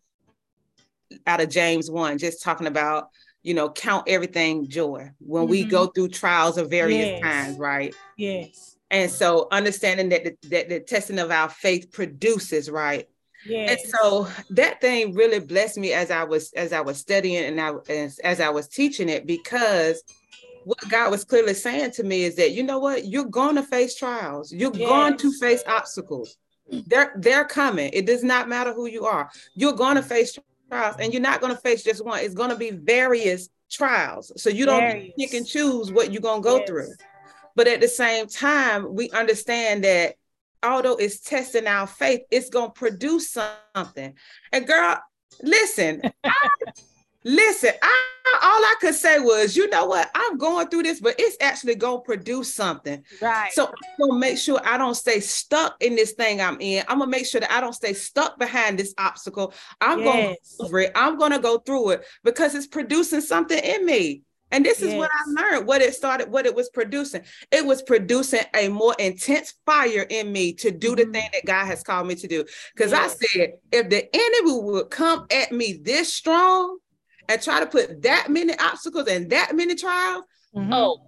out 1.27 1.41
of 1.41 1.49
James 1.49 1.91
1, 1.91 2.19
just 2.19 2.43
talking 2.43 2.67
about 2.67 3.09
you 3.43 3.55
know, 3.55 3.69
count 3.71 4.05
everything 4.07 4.69
joy 4.69 5.11
when 5.19 5.45
mm-hmm. 5.45 5.51
we 5.51 5.65
go 5.65 5.87
through 5.87 6.09
trials 6.09 6.59
of 6.59 6.71
various 6.71 7.07
yes. 7.07 7.23
kinds, 7.23 7.59
right? 7.59 7.95
Yes. 8.17 8.77
And 8.91 9.11
so 9.11 9.49
understanding 9.51 10.11
that 10.11 10.25
the, 10.25 10.49
that 10.49 10.69
the 10.69 10.81
testing 10.81 11.19
of 11.19 11.31
our 11.31 11.49
faith 11.49 11.91
produces, 11.91 12.71
right? 12.71 13.09
Yes. 13.47 13.71
And 13.71 13.91
so 13.91 14.29
that 14.51 14.81
thing 14.81 15.15
really 15.15 15.41
blessed 15.41 15.79
me 15.79 15.93
as 15.93 16.11
I 16.11 16.25
was 16.25 16.53
as 16.53 16.73
I 16.73 16.83
was 16.83 16.99
studying 16.99 17.45
and 17.45 17.61
I 17.61 17.73
as, 17.89 18.19
as 18.21 18.41
I 18.41 18.51
was 18.51 18.69
teaching 18.69 19.09
it 19.09 19.27
because 19.27 20.03
what 20.65 20.79
God 20.89 21.11
was 21.11 21.25
clearly 21.25 21.55
saying 21.55 21.93
to 21.93 22.03
me 22.03 22.25
is 22.25 22.37
that 22.37 22.53
you 22.53 22.63
know 22.63 22.79
what? 22.79 23.07
You're 23.07 23.25
going 23.25 23.57
to 23.57 23.63
face 23.63 23.95
trials. 23.95 24.53
You're 24.53 24.75
yes. 24.75 24.89
going 24.89 25.17
to 25.19 25.33
face 25.39 25.63
obstacles. 25.67 26.37
They're 26.71 27.13
they're 27.17 27.45
coming. 27.45 27.91
It 27.93 28.07
does 28.07 28.23
not 28.23 28.49
matter 28.49 28.73
who 28.73 28.87
you 28.87 29.05
are. 29.05 29.31
You're 29.55 29.73
going 29.73 29.97
to 29.97 30.01
mm-hmm. 30.01 30.09
face 30.09 30.39
trials 30.71 30.97
and 30.99 31.13
you're 31.13 31.23
not 31.23 31.41
going 31.41 31.55
to 31.55 31.61
face 31.61 31.83
just 31.83 32.05
one. 32.05 32.21
It's 32.21 32.35
going 32.35 32.51
to 32.51 32.57
be 32.57 32.71
various 32.71 33.49
trials. 33.71 34.33
So 34.37 34.51
you 34.51 34.67
don't 34.67 34.81
various. 34.81 35.13
pick 35.19 35.35
and 35.35 35.47
choose 35.47 35.93
what 35.93 36.13
you're 36.13 36.23
going 36.23 36.43
to 36.43 36.49
go 36.49 36.59
yes. 36.59 36.69
through 36.69 36.89
but 37.55 37.69
at 37.69 37.81
the 37.81 37.89
same 37.89 38.27
time 38.27 38.95
we 38.95 39.11
understand 39.11 39.85
that 39.85 40.15
although 40.63 40.97
it's 40.97 41.21
testing 41.21 41.67
our 41.67 41.87
faith 41.87 42.21
it's 42.31 42.49
going 42.49 42.71
to 42.71 42.73
produce 42.73 43.37
something. 43.75 44.15
And 44.53 44.67
girl 44.67 44.99
listen 45.43 46.03
I, 46.25 46.49
Listen, 47.25 47.71
I, 47.83 48.05
all 48.43 48.65
I 48.65 48.75
could 48.81 48.95
say 48.95 49.19
was, 49.19 49.57
you 49.57 49.69
know 49.69 49.87
what? 49.87 50.11
I'm 50.15 50.39
going 50.39 50.69
through 50.69 50.85
this, 50.85 51.01
but 51.01 51.15
it's 51.19 51.37
actually 51.41 51.77
going 51.77 51.99
to 51.99 52.05
produce 52.05 52.53
something. 52.53 53.05
Right. 53.21 53.53
So 53.53 53.67
I'm 53.67 53.73
going 53.99 54.13
to 54.13 54.19
make 54.19 54.39
sure 54.39 54.61
I 54.65 54.79
don't 54.79 54.95
stay 54.95 55.21
stuck 55.21 55.77
in 55.83 55.95
this 55.95 56.13
thing 56.13 56.41
I'm 56.41 56.61
in. 56.61 56.85
I'm 56.89 56.99
going 56.99 57.11
to 57.11 57.17
make 57.17 57.27
sure 57.27 57.41
that 57.41 57.53
I 57.53 57.61
don't 57.61 57.75
stay 57.75 57.93
stuck 57.93 58.39
behind 58.39 58.79
this 58.79 58.95
obstacle. 58.99 59.53
I'm 59.81 60.01
yes. 60.01 60.07
going 60.07 60.35
to 60.35 60.65
over 60.65 60.79
it. 60.81 60.93
I'm 60.95 61.19
going 61.19 61.33
to 61.33 61.39
go 61.39 61.59
through 61.59 61.91
it 61.91 62.07
because 62.25 62.55
it's 62.55 62.67
producing 62.67 63.21
something 63.21 63.59
in 63.59 63.87
me. 63.87 64.23
And 64.53 64.67
this 64.67 64.83
is 64.83 64.95
what 64.95 65.11
I 65.11 65.43
learned, 65.43 65.67
what 65.67 65.81
it 65.81 65.95
started, 65.95 66.31
what 66.31 66.45
it 66.45 66.55
was 66.55 66.69
producing. 66.69 67.23
It 67.51 67.65
was 67.65 67.81
producing 67.81 68.43
a 68.55 68.69
more 68.69 68.95
intense 68.99 69.55
fire 69.65 70.07
in 70.11 70.31
me 70.31 70.53
to 70.55 70.71
do 70.71 70.89
mm-hmm. 70.89 71.11
the 71.11 71.19
thing 71.19 71.31
that 71.33 71.47
God 71.47 71.65
has 71.65 71.83
called 71.83 72.07
me 72.07 72.17
to 72.17 72.29
do. 72.29 72.45
Because 72.75 72.93
yes. 72.93 73.17
I 73.19 73.27
said, 73.27 73.53
if 73.73 73.89
the 73.89 74.15
enemy 74.15 74.61
would 74.63 74.91
come 74.91 75.27
at 75.31 75.53
me 75.53 75.81
this 75.83 76.13
strong, 76.13 76.77
and 77.29 77.41
try 77.41 77.61
to 77.61 77.67
put 77.67 78.03
that 78.03 78.29
many 78.31 78.57
obstacles 78.59 79.09
and 79.09 79.31
that 79.31 79.55
many 79.55 79.75
trials, 79.75 80.25
mm-hmm. 80.55 80.73
oh, 80.73 80.99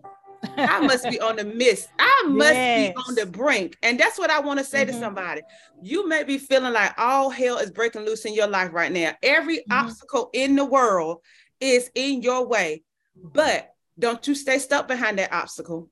I 0.57 0.81
must 0.81 1.09
be 1.09 1.21
on 1.21 1.37
the 1.37 1.45
miss. 1.45 1.89
I 1.99 2.25
must 2.29 2.55
yes. 2.55 2.93
be 2.93 2.97
on 2.97 3.15
the 3.15 3.27
brink. 3.27 3.77
And 3.83 3.99
that's 3.99 4.19
what 4.19 4.31
I 4.31 4.41
want 4.41 4.59
to 4.59 4.65
say 4.65 4.83
mm-hmm. 4.85 4.93
to 4.93 5.01
somebody. 5.01 5.43
You 5.83 6.09
may 6.09 6.23
be 6.25 6.39
feeling 6.39 6.73
like 6.73 6.93
all 6.99 7.31
hell 7.31 7.59
is 7.59 7.71
breaking 7.71 8.05
loose 8.05 8.25
in 8.25 8.35
your 8.35 8.47
life 8.47 8.73
right 8.73 8.93
now. 8.93 9.13
Every 9.23 9.59
mm-hmm. 9.59 9.73
obstacle 9.73 10.31
in 10.33 10.57
the 10.57 10.65
world 10.65 11.19
is 11.61 11.91
in 11.95 12.23
your 12.23 12.47
way. 12.47 12.83
But 13.17 13.71
don't 13.99 14.27
you 14.27 14.35
stay 14.35 14.59
stuck 14.59 14.89
behind 14.89 15.19
that 15.19 15.33
obstacle. 15.33 15.89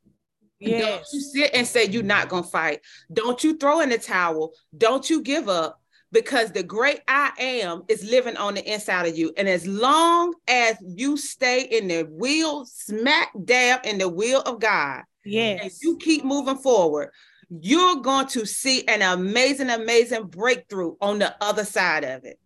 Yes. 0.58 0.82
Don't 0.82 1.06
you 1.12 1.20
sit 1.20 1.50
and 1.54 1.66
say 1.66 1.87
you're 1.87 2.02
not 2.02 2.28
gonna 2.28 2.42
fight. 2.42 2.80
Don't 3.12 3.42
you 3.42 3.56
throw 3.56 3.80
in 3.80 3.88
the 3.88 3.98
towel. 3.98 4.52
Don't 4.76 5.08
you 5.08 5.22
give 5.22 5.48
up 5.48 5.82
because 6.12 6.53
the 6.53 6.62
great 6.62 7.01
I 7.09 7.33
am 7.38 7.83
is 7.88 8.05
living 8.05 8.37
on 8.37 8.55
the 8.55 8.72
inside 8.72 9.07
of 9.07 9.16
you. 9.16 9.33
And 9.37 9.48
as 9.48 9.66
long 9.66 10.35
as 10.46 10.77
you 10.83 11.16
stay 11.16 11.62
in 11.62 11.88
the 11.88 12.03
wheel, 12.05 12.66
smack 12.66 13.33
dab 13.44 13.81
in 13.85 13.98
the 13.98 14.09
wheel 14.09 14.42
of 14.42 14.61
God, 14.61 15.03
yes. 15.25 15.61
and 15.62 15.72
you 15.81 15.96
keep 15.96 16.25
moving 16.25 16.59
forward, 16.59 17.11
you're 17.48 17.96
going 17.96 18.27
to 18.29 18.46
see 18.46 18.87
an 18.88 19.03
amazing, 19.03 19.70
amazing 19.70 20.25
breakthrough 20.25 20.94
on 21.01 21.18
the 21.18 21.35
other 21.42 21.64
side 21.64 22.05
of 22.05 22.25
it. 22.25 22.38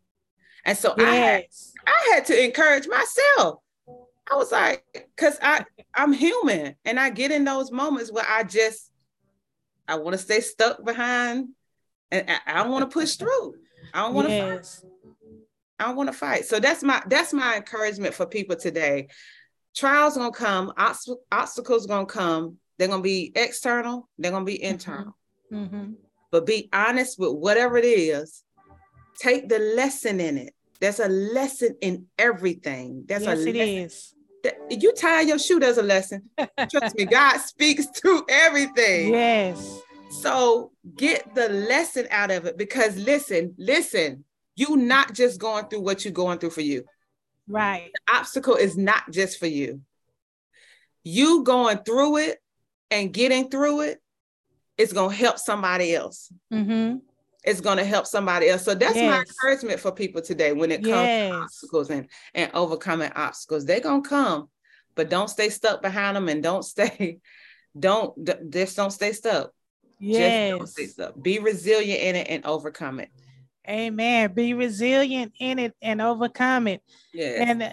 And 0.65 0.79
so 0.79 0.95
yes. 0.97 1.75
I 1.87 1.91
had, 1.91 1.95
I 1.95 2.15
had 2.15 2.27
to 2.27 2.45
encourage 2.45 2.87
myself. 2.89 3.61
I 4.31 4.35
was 4.35 4.51
like, 4.51 4.85
because 4.93 5.39
I 5.41 5.65
I'm 5.95 6.13
human 6.13 6.75
and 6.85 6.99
I 6.99 7.11
get 7.11 7.31
in 7.31 7.45
those 7.45 7.71
moments 7.71 8.11
where 8.11 8.27
I 8.29 8.43
just 8.43 8.91
I 9.87 9.97
want 9.97 10.15
to 10.15 10.19
stay 10.19 10.41
stuck 10.41 10.85
behind 10.85 11.51
and 12.11 12.31
I, 12.31 12.39
I 12.47 12.63
don't 12.63 12.73
want 12.73 12.91
to 12.91 12.93
push 12.93 13.17
through. 13.17 13.55
I 13.93 14.03
don't 14.03 14.15
want 14.15 14.29
to 14.29 14.35
yes. 14.35 14.81
fight. 14.81 14.91
I 15.79 15.85
don't 15.85 15.97
want 15.97 16.09
to 16.09 16.13
fight. 16.13 16.47
So 16.47 16.59
that's 16.59 16.83
my 16.83 17.03
that's 17.07 17.33
my 17.33 17.57
encouragement 17.57 18.15
for 18.15 18.27
people 18.27 18.57
today. 18.57 19.09
Trials 19.75 20.17
gonna 20.17 20.33
come, 20.33 20.73
obstacles 20.77 21.85
are 21.85 21.89
gonna 21.89 22.07
come. 22.07 22.57
They're 22.79 22.89
gonna 22.89 23.03
be 23.03 23.33
external. 23.35 24.09
They're 24.19 24.31
gonna 24.31 24.45
be 24.45 24.55
mm-hmm. 24.55 24.73
internal. 24.73 25.17
Mm-hmm. 25.53 25.93
But 26.31 26.47
be 26.47 26.69
honest 26.73 27.19
with 27.19 27.33
whatever 27.33 27.77
it 27.77 27.85
is. 27.85 28.43
Take 29.19 29.49
the 29.49 29.59
lesson 29.59 30.21
in 30.21 30.37
it. 30.37 30.55
There's 30.81 31.01
a 31.01 31.09
lesson 31.09 31.77
in 31.81 32.07
everything. 32.19 33.05
There's 33.07 33.23
yes, 33.23 33.39
a 33.39 33.49
it 33.49 33.57
lesson. 33.57 33.77
is. 33.77 34.15
You 34.71 34.93
tie 34.93 35.23
your 35.23 35.39
shoe, 35.39 35.59
there's 35.59 35.79
a 35.79 35.83
lesson. 35.83 36.29
Trust 36.71 36.97
me, 36.97 37.05
God 37.11 37.39
speaks 37.39 37.87
through 37.87 38.25
everything. 38.29 39.13
Yes. 39.13 39.76
So 40.23 40.73
get 40.95 41.35
the 41.35 41.49
lesson 41.49 42.07
out 42.11 42.31
of 42.31 42.47
it 42.47 42.57
because 42.57 42.97
listen, 42.97 43.55
listen, 43.59 44.25
you 44.55 44.77
not 44.77 45.15
just 45.15 45.39
going 45.39 45.67
through 45.67 45.83
what 45.83 46.05
you're 46.05 46.13
going 46.13 46.39
through 46.39 46.51
for 46.51 46.63
you. 46.63 46.85
Right. 47.49 47.91
The 47.93 48.17
obstacle 48.17 48.57
is 48.57 48.77
not 48.77 49.11
just 49.11 49.39
for 49.39 49.47
you. 49.47 49.83
You 51.05 51.45
going 51.45 51.79
through 51.79 52.19
it 52.19 52.39
and 52.91 53.13
getting 53.13 53.51
through 53.51 53.83
it 53.83 54.03
is 54.79 54.93
going 54.93 55.11
to 55.11 55.17
help 55.17 55.39
somebody 55.39 55.95
else. 55.95 56.33
Mm-hmm. 56.53 56.99
It's 57.45 57.61
going 57.61 57.77
to 57.77 57.85
help 57.85 58.07
somebody 58.07 58.49
else. 58.49 58.65
So 58.65 58.75
that's 58.75 58.97
yes. 58.97 59.11
my 59.11 59.21
encouragement 59.21 59.79
for 59.79 59.93
people 59.93 60.21
today 60.21 60.53
when 60.53 60.73
it 60.73 60.83
comes 60.83 60.89
yes. 60.89 61.31
to 61.31 61.37
obstacles 61.37 61.91
and, 61.91 62.09
and 62.35 62.51
overcoming 62.55 63.13
obstacles. 63.15 63.65
They're 63.65 63.81
going 63.81 64.03
to 64.03 64.09
come, 64.09 64.49
but 64.97 65.11
don't 65.11 65.31
stay 65.31 65.49
stuck 65.51 65.81
behind 65.81 66.17
them 66.17 66.29
and 66.29 66.43
don't 66.43 66.65
stay, 66.65 67.19
don't, 67.79 68.13
just 68.51 68.77
don't 68.77 68.91
stay 68.91 69.13
stuck. 69.13 69.53
Yes. 69.99 70.75
Be 71.21 71.39
resilient 71.39 72.01
in 72.01 72.17
it 72.17 72.27
and 72.29 72.45
overcome 72.45 73.01
it. 73.01 73.11
Amen. 73.69 74.33
Be 74.33 74.55
resilient 74.55 75.33
in 75.41 75.59
it 75.59 75.75
and 75.83 76.01
overcome 76.01 76.69
it. 76.69 76.83
Yes. 77.13 77.41
And 77.41 77.63
uh, 77.63 77.71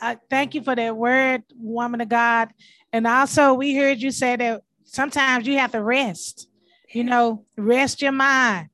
I 0.00 0.16
thank 0.28 0.54
you 0.54 0.62
for 0.62 0.74
that 0.74 0.96
word, 0.96 1.44
woman 1.54 2.00
of 2.00 2.08
God. 2.08 2.50
And 2.92 3.06
also, 3.06 3.54
we 3.54 3.74
heard 3.74 4.00
you 4.00 4.10
say 4.10 4.36
that 4.36 4.62
sometimes 4.84 5.46
you 5.46 5.58
have 5.58 5.72
to 5.72 5.82
rest. 5.82 6.48
You 6.92 7.04
know, 7.04 7.44
rest 7.56 8.00
your 8.00 8.12
mind, 8.12 8.68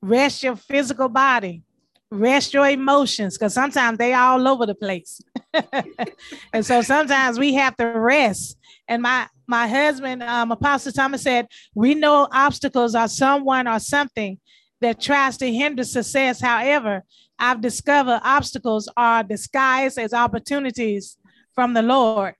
rest 0.00 0.42
your 0.42 0.56
physical 0.56 1.08
body, 1.08 1.62
rest 2.10 2.54
your 2.54 2.68
emotions, 2.68 3.36
because 3.36 3.52
sometimes 3.52 3.98
they 3.98 4.14
all 4.14 4.46
over 4.48 4.64
the 4.64 4.74
place. 4.74 5.20
and 6.52 6.64
so 6.64 6.82
sometimes 6.82 7.38
we 7.38 7.54
have 7.54 7.76
to 7.76 7.84
rest. 7.84 8.56
And 8.86 9.02
my 9.02 9.28
my 9.48 9.66
husband, 9.66 10.22
um, 10.22 10.52
Apostle 10.52 10.92
Thomas 10.92 11.22
said, 11.22 11.48
We 11.74 11.94
know 11.94 12.28
obstacles 12.30 12.94
are 12.94 13.08
someone 13.08 13.66
or 13.66 13.80
something 13.80 14.38
that 14.80 15.00
tries 15.00 15.38
to 15.38 15.50
hinder 15.50 15.84
success. 15.84 16.40
However, 16.40 17.02
I've 17.38 17.60
discovered 17.60 18.20
obstacles 18.22 18.88
are 18.96 19.22
disguised 19.22 19.98
as 19.98 20.12
opportunities 20.12 21.16
from 21.54 21.72
the 21.72 21.82
Lord. 21.82 22.34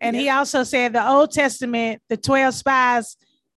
And 0.00 0.16
he 0.16 0.30
also 0.30 0.64
said 0.64 0.94
the 0.94 1.06
Old 1.06 1.30
Testament, 1.30 2.00
the 2.08 2.16
12 2.16 2.54
spies 2.54 3.16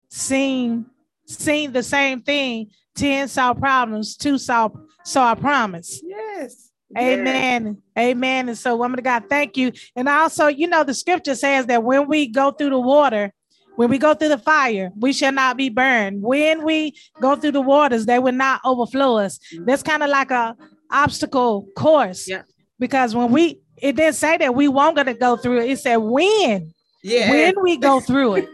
seen, 0.09 0.87
seen 1.27 1.71
the 1.71 1.83
same 1.83 2.21
thing. 2.21 2.71
10 2.95 3.27
saw 3.27 3.53
problems, 3.53 4.17
two 4.17 4.37
saw, 4.37 4.69
saw 5.05 5.33
a 5.33 5.35
promise. 5.35 6.01
Yes. 6.03 6.70
Amen. 6.97 7.81
Amen. 7.97 8.49
And 8.49 8.57
so, 8.57 8.75
woman 8.75 8.99
of 8.99 9.05
God, 9.05 9.23
thank 9.29 9.57
you. 9.57 9.71
And 9.95 10.09
also, 10.09 10.47
you 10.47 10.67
know, 10.67 10.83
the 10.83 10.93
scripture 10.93 11.35
says 11.35 11.65
that 11.67 11.83
when 11.83 12.07
we 12.07 12.27
go 12.27 12.51
through 12.51 12.71
the 12.71 12.79
water, 12.79 13.33
when 13.75 13.89
we 13.89 13.97
go 13.97 14.13
through 14.13 14.29
the 14.29 14.37
fire, 14.37 14.91
we 14.97 15.13
shall 15.13 15.31
not 15.31 15.57
be 15.57 15.69
burned. 15.69 16.21
When 16.21 16.63
we 16.63 16.95
go 17.21 17.35
through 17.35 17.53
the 17.53 17.61
waters, 17.61 18.05
they 18.05 18.19
will 18.19 18.33
not 18.33 18.61
overflow 18.65 19.17
us. 19.17 19.39
Mm-hmm. 19.53 19.65
That's 19.65 19.83
kind 19.83 20.03
of 20.03 20.09
like 20.09 20.31
a 20.31 20.55
obstacle 20.91 21.67
course. 21.75 22.27
Yeah. 22.27 22.43
Because 22.79 23.15
when 23.15 23.31
we, 23.31 23.61
it 23.77 23.95
didn't 23.95 24.15
say 24.15 24.37
that 24.37 24.53
we 24.55 24.67
won't 24.67 24.95
gonna 24.95 25.13
go 25.13 25.37
through 25.37 25.61
it. 25.61 25.69
It 25.71 25.79
said 25.79 25.97
when. 25.97 26.73
Yeah. 27.03 27.31
When 27.31 27.55
we 27.63 27.77
go 27.77 27.99
through 28.07 28.35
it, 28.35 28.49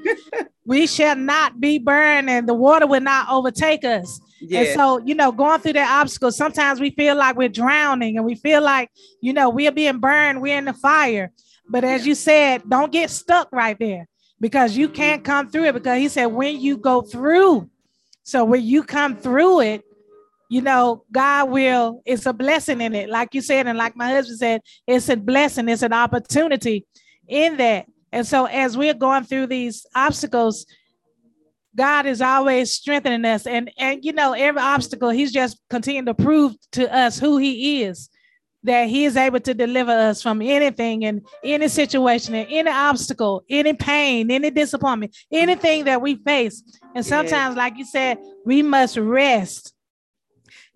we 0.66 0.88
shall 0.88 1.16
not 1.16 1.60
be 1.60 1.80
burned 1.80 2.30
and 2.30 2.48
the 2.48 2.54
water 2.54 2.88
will 2.88 3.02
not 3.02 3.28
overtake 3.30 3.84
us. 3.84 4.22
Yeah. 4.40 4.62
And 4.62 4.70
so, 4.76 5.00
you 5.06 5.16
know, 5.16 5.32
going 5.32 5.60
through 5.60 5.74
that 5.74 6.02
obstacle, 6.02 6.32
sometimes 6.32 6.80
we 6.80 6.92
feel 6.92 7.16
like 7.16 7.36
we're 7.36 7.50
drowning 7.50 8.18
and 8.18 8.26
we 8.26 8.36
feel 8.36 8.62
like, 8.62 8.90
you 9.22 9.34
know, 9.34 9.50
we're 9.50 9.72
being 9.72 10.00
burned, 10.00 10.42
we're 10.42 10.58
in 10.58 10.66
the 10.66 10.74
fire. 10.74 11.32
But 11.70 11.84
as 11.84 12.02
yeah. 12.02 12.10
you 12.10 12.16
said, 12.16 12.62
don't 12.68 12.92
get 12.92 13.10
stuck 13.10 13.50
right 13.52 13.78
there 13.80 14.08
because 14.40 14.78
you 14.78 14.88
mm-hmm. 14.88 14.96
can't 14.96 15.24
come 15.24 15.50
through 15.50 15.66
it 15.66 15.74
because 15.74 15.98
he 15.98 16.08
said, 16.08 16.28
when 16.28 16.60
you 16.60 16.78
go 16.78 17.02
through, 17.02 17.70
so 18.24 18.46
when 18.46 18.64
you 18.64 18.84
come 18.84 19.16
through 19.16 19.62
it, 19.62 19.84
you 20.50 20.62
know, 20.62 21.04
God 21.12 21.50
will, 21.50 22.02
it's 22.06 22.26
a 22.26 22.34
blessing 22.34 22.80
in 22.80 22.96
it. 22.96 23.10
Like 23.10 23.34
you 23.34 23.42
said, 23.42 23.68
and 23.68 23.78
like 23.78 23.96
my 23.96 24.10
husband 24.10 24.40
said, 24.40 24.62
it's 24.86 25.10
a 25.10 25.18
blessing, 25.18 25.68
it's 25.68 25.82
an 25.82 25.94
opportunity 25.94 26.86
in 27.28 27.58
that. 27.58 27.86
And 28.12 28.26
so 28.26 28.46
as 28.46 28.78
we're 28.78 28.94
going 28.94 29.26
through 29.26 29.48
these 29.48 29.86
obstacles, 29.94 30.66
God 31.78 32.08
is 32.08 32.22
always 32.22 32.74
strengthening 32.74 33.24
us. 33.26 33.46
And, 33.46 33.70
and 33.78 34.04
you 34.04 34.12
know, 34.12 34.34
every 34.34 34.62
obstacle, 34.62 35.10
he's 35.12 35.32
just 35.32 35.60
continuing 35.70 36.08
to 36.08 36.16
prove 36.16 36.56
to 36.72 36.92
us 36.94 37.20
who 37.20 37.38
he 37.38 37.84
is. 37.84 38.10
that 38.64 38.90
he 38.90 39.06
is 39.06 39.16
able 39.16 39.40
to 39.40 39.54
deliver 39.54 39.92
us 39.92 40.22
from 40.22 40.42
anything 40.42 41.06
and 41.06 41.26
any 41.44 41.68
situation 41.68 42.36
and 42.36 42.48
any 42.52 42.70
obstacle, 42.70 43.44
any 43.50 43.74
pain, 43.74 44.30
any 44.30 44.52
disappointment, 44.52 45.16
anything 45.32 45.86
that 45.86 46.02
we 46.02 46.16
face. 46.16 46.64
And 46.96 47.06
sometimes, 47.06 47.56
yes. 47.56 47.58
like 47.58 47.78
you 47.78 47.86
said, 47.86 48.18
we 48.46 48.62
must 48.62 48.98
rest. 48.98 49.74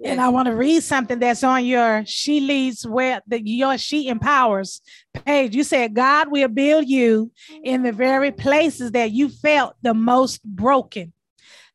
And 0.03 0.19
I 0.19 0.29
want 0.29 0.47
to 0.47 0.55
read 0.55 0.81
something 0.81 1.19
that's 1.19 1.43
on 1.43 1.65
your 1.65 2.03
She 2.05 2.39
Leads 2.39 2.87
Where 2.87 3.21
the 3.27 3.41
your 3.41 3.77
She 3.77 4.07
Empowers 4.07 4.81
page. 5.13 5.55
You 5.55 5.63
said 5.63 5.93
God 5.93 6.31
will 6.31 6.47
build 6.47 6.87
you 6.87 7.31
in 7.63 7.83
the 7.83 7.91
very 7.91 8.31
places 8.31 8.91
that 8.91 9.11
you 9.11 9.29
felt 9.29 9.75
the 9.81 9.93
most 9.93 10.43
broken, 10.43 11.13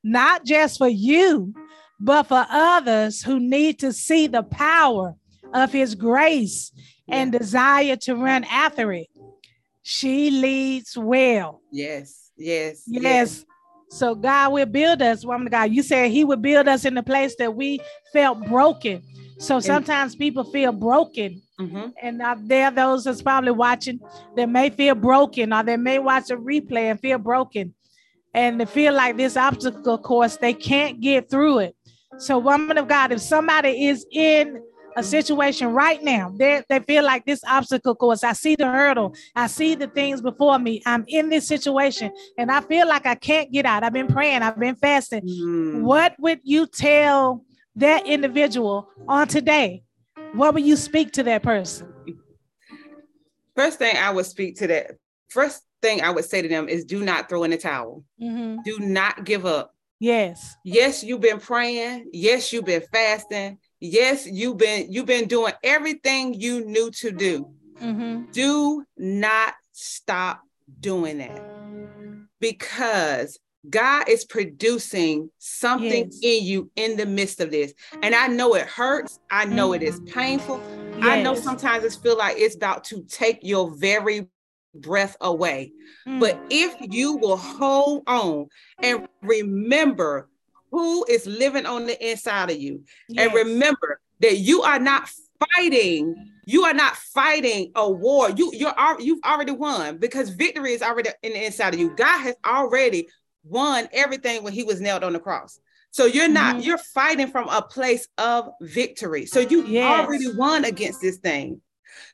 not 0.02 0.44
just 0.44 0.78
for 0.78 0.88
you, 0.88 1.54
but 2.00 2.24
for 2.24 2.44
others 2.50 3.22
who 3.22 3.38
need 3.38 3.78
to 3.80 3.92
see 3.92 4.26
the 4.26 4.42
power 4.42 5.14
of 5.54 5.72
his 5.72 5.94
grace 5.94 6.72
and 7.08 7.32
desire 7.32 7.96
to 7.96 8.16
run 8.16 8.44
after 8.44 8.92
it. 8.92 9.06
She 9.82 10.30
leads 10.30 10.98
well. 10.98 11.62
Yes, 11.70 12.30
yes, 12.36 12.82
yes. 12.86 13.02
yes. 13.02 13.44
So 13.88 14.14
God 14.14 14.52
will 14.52 14.66
build 14.66 15.00
us, 15.02 15.24
woman 15.24 15.46
of 15.46 15.52
God. 15.52 15.70
You 15.70 15.82
said 15.82 16.10
He 16.10 16.24
would 16.24 16.42
build 16.42 16.68
us 16.68 16.84
in 16.84 16.94
the 16.94 17.02
place 17.02 17.36
that 17.36 17.54
we 17.54 17.80
felt 18.12 18.44
broken. 18.46 19.02
So 19.38 19.60
sometimes 19.60 20.16
people 20.16 20.44
feel 20.44 20.72
broken. 20.72 21.42
Mm-hmm. 21.60 21.88
And 22.02 22.22
uh, 22.22 22.36
there 22.38 22.66
are 22.66 22.70
those 22.70 23.04
that's 23.04 23.22
probably 23.22 23.52
watching 23.52 24.00
that 24.34 24.48
may 24.48 24.70
feel 24.70 24.94
broken, 24.94 25.52
or 25.52 25.62
they 25.62 25.76
may 25.76 25.98
watch 25.98 26.30
a 26.30 26.36
replay 26.36 26.90
and 26.90 27.00
feel 27.00 27.18
broken. 27.18 27.74
And 28.34 28.60
they 28.60 28.66
feel 28.66 28.92
like 28.92 29.16
this 29.16 29.36
obstacle 29.36 29.98
course, 29.98 30.36
they 30.36 30.52
can't 30.52 31.00
get 31.00 31.30
through 31.30 31.60
it. 31.60 31.76
So, 32.18 32.38
woman 32.38 32.76
of 32.76 32.88
God, 32.88 33.12
if 33.12 33.20
somebody 33.20 33.86
is 33.86 34.06
in 34.10 34.62
a 34.96 35.02
situation 35.02 35.72
right 35.72 36.02
now. 36.02 36.32
They, 36.34 36.62
they 36.68 36.80
feel 36.80 37.04
like 37.04 37.26
this 37.26 37.44
obstacle 37.46 37.94
course. 37.94 38.24
I 38.24 38.32
see 38.32 38.56
the 38.56 38.66
hurdle. 38.66 39.14
I 39.36 39.46
see 39.46 39.74
the 39.74 39.86
things 39.86 40.22
before 40.22 40.58
me. 40.58 40.82
I'm 40.86 41.04
in 41.06 41.28
this 41.28 41.46
situation 41.46 42.10
and 42.38 42.50
I 42.50 42.62
feel 42.62 42.88
like 42.88 43.06
I 43.06 43.14
can't 43.14 43.52
get 43.52 43.66
out. 43.66 43.84
I've 43.84 43.92
been 43.92 44.08
praying, 44.08 44.42
I've 44.42 44.58
been 44.58 44.74
fasting. 44.74 45.22
Mm. 45.22 45.82
What 45.82 46.14
would 46.18 46.40
you 46.42 46.66
tell 46.66 47.44
that 47.76 48.06
individual 48.06 48.88
on 49.06 49.28
today? 49.28 49.84
What 50.32 50.54
would 50.54 50.64
you 50.64 50.76
speak 50.76 51.12
to 51.12 51.22
that 51.24 51.42
person? 51.42 51.92
First 53.54 53.78
thing 53.78 53.96
I 53.96 54.10
would 54.10 54.26
speak 54.26 54.56
to 54.56 54.66
that, 54.68 54.92
first 55.28 55.62
thing 55.82 56.02
I 56.02 56.10
would 56.10 56.24
say 56.24 56.40
to 56.40 56.48
them 56.48 56.68
is 56.68 56.84
do 56.84 57.04
not 57.04 57.28
throw 57.28 57.44
in 57.44 57.50
the 57.50 57.58
towel. 57.58 58.02
Mm-hmm. 58.20 58.62
Do 58.64 58.78
not 58.80 59.24
give 59.24 59.44
up. 59.44 59.74
Yes. 59.98 60.56
Yes, 60.64 61.02
you've 61.02 61.20
been 61.20 61.38
praying. 61.38 62.10
Yes, 62.12 62.52
you've 62.52 62.64
been 62.64 62.82
fasting 62.92 63.58
yes 63.80 64.26
you've 64.26 64.56
been 64.56 64.90
you've 64.90 65.06
been 65.06 65.28
doing 65.28 65.52
everything 65.62 66.34
you 66.34 66.64
knew 66.64 66.90
to 66.90 67.10
do 67.10 67.48
mm-hmm. 67.80 68.30
do 68.32 68.84
not 68.96 69.54
stop 69.72 70.40
doing 70.80 71.18
that 71.18 71.42
because 72.40 73.38
God 73.68 74.08
is 74.08 74.24
producing 74.24 75.30
something 75.38 76.10
yes. 76.12 76.20
in 76.22 76.44
you 76.44 76.70
in 76.76 76.96
the 76.96 77.06
midst 77.06 77.40
of 77.40 77.50
this. 77.50 77.74
And 78.02 78.14
I 78.14 78.28
know 78.28 78.54
it 78.54 78.66
hurts. 78.66 79.18
I 79.30 79.44
know 79.44 79.70
mm-hmm. 79.70 79.82
it 79.82 79.88
is 79.88 80.00
painful. 80.06 80.60
Yes. 80.98 81.04
I 81.04 81.22
know 81.22 81.34
sometimes 81.34 81.84
it 81.84 81.98
feel 82.00 82.16
like 82.16 82.36
it's 82.38 82.54
about 82.54 82.84
to 82.84 83.02
take 83.08 83.40
your 83.42 83.74
very 83.74 84.28
breath 84.74 85.16
away. 85.20 85.72
Mm-hmm. 86.06 86.20
But 86.20 86.40
if 86.50 86.76
you 86.80 87.16
will 87.16 87.36
hold 87.36 88.04
on 88.06 88.46
and 88.82 89.08
remember 89.22 90.28
who 90.76 91.06
is 91.08 91.26
living 91.26 91.64
on 91.64 91.86
the 91.86 92.10
inside 92.10 92.50
of 92.50 92.58
you. 92.58 92.84
Yes. 93.08 93.24
And 93.24 93.34
remember 93.34 93.98
that 94.20 94.36
you 94.36 94.60
are 94.60 94.78
not 94.78 95.08
fighting 95.54 96.32
you 96.46 96.64
are 96.64 96.72
not 96.72 96.96
fighting 96.96 97.70
a 97.74 97.90
war 97.90 98.30
you 98.30 98.50
you're 98.54 98.72
you've 98.98 99.20
already 99.22 99.52
won 99.52 99.98
because 99.98 100.30
victory 100.30 100.72
is 100.72 100.80
already 100.80 101.10
in 101.22 101.34
the 101.34 101.44
inside 101.44 101.74
of 101.74 101.80
you 101.80 101.94
god 101.94 102.18
has 102.20 102.34
already 102.46 103.06
won 103.44 103.86
everything 103.92 104.42
when 104.42 104.54
he 104.54 104.64
was 104.64 104.80
nailed 104.80 105.04
on 105.04 105.12
the 105.12 105.18
cross 105.18 105.60
so 105.90 106.06
you're 106.06 106.26
not 106.26 106.54
mm-hmm. 106.54 106.64
you're 106.64 106.78
fighting 106.78 107.26
from 107.26 107.46
a 107.50 107.60
place 107.60 108.08
of 108.16 108.48
victory 108.62 109.26
so 109.26 109.40
you 109.40 109.62
yes. 109.66 109.84
already 109.84 110.32
won 110.38 110.64
against 110.64 111.02
this 111.02 111.18
thing 111.18 111.60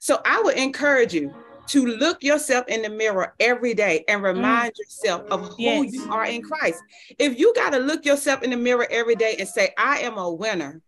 so 0.01 0.21
i 0.25 0.43
would 0.43 0.57
encourage 0.57 1.15
you 1.15 1.33
to 1.69 1.87
look 1.87 2.23
yourself 2.23 2.67
in 2.69 2.83
the 2.83 2.91
mirror 2.91 3.35
every 3.41 3.75
day 3.75 4.05
and 4.09 4.21
mm. 4.21 4.25
remind 4.25 4.73
mm. 4.73 4.79
yourself 4.79 5.23
of 5.31 5.49
who 5.49 5.63
yes. 5.63 5.93
you 5.93 6.11
are 6.11 6.27
in 6.27 6.43
Christ. 6.43 6.83
If 7.19 7.39
you 7.39 7.53
got 7.55 7.71
to 7.71 7.79
look 7.79 8.05
yourself 8.05 8.43
in 8.43 8.51
the 8.51 8.57
mirror 8.57 8.87
every 8.91 9.15
day 9.15 9.37
and 9.39 9.49
say, 9.49 9.73
I 9.79 10.01
am 10.01 10.19
a 10.19 10.31
winner. 10.31 10.81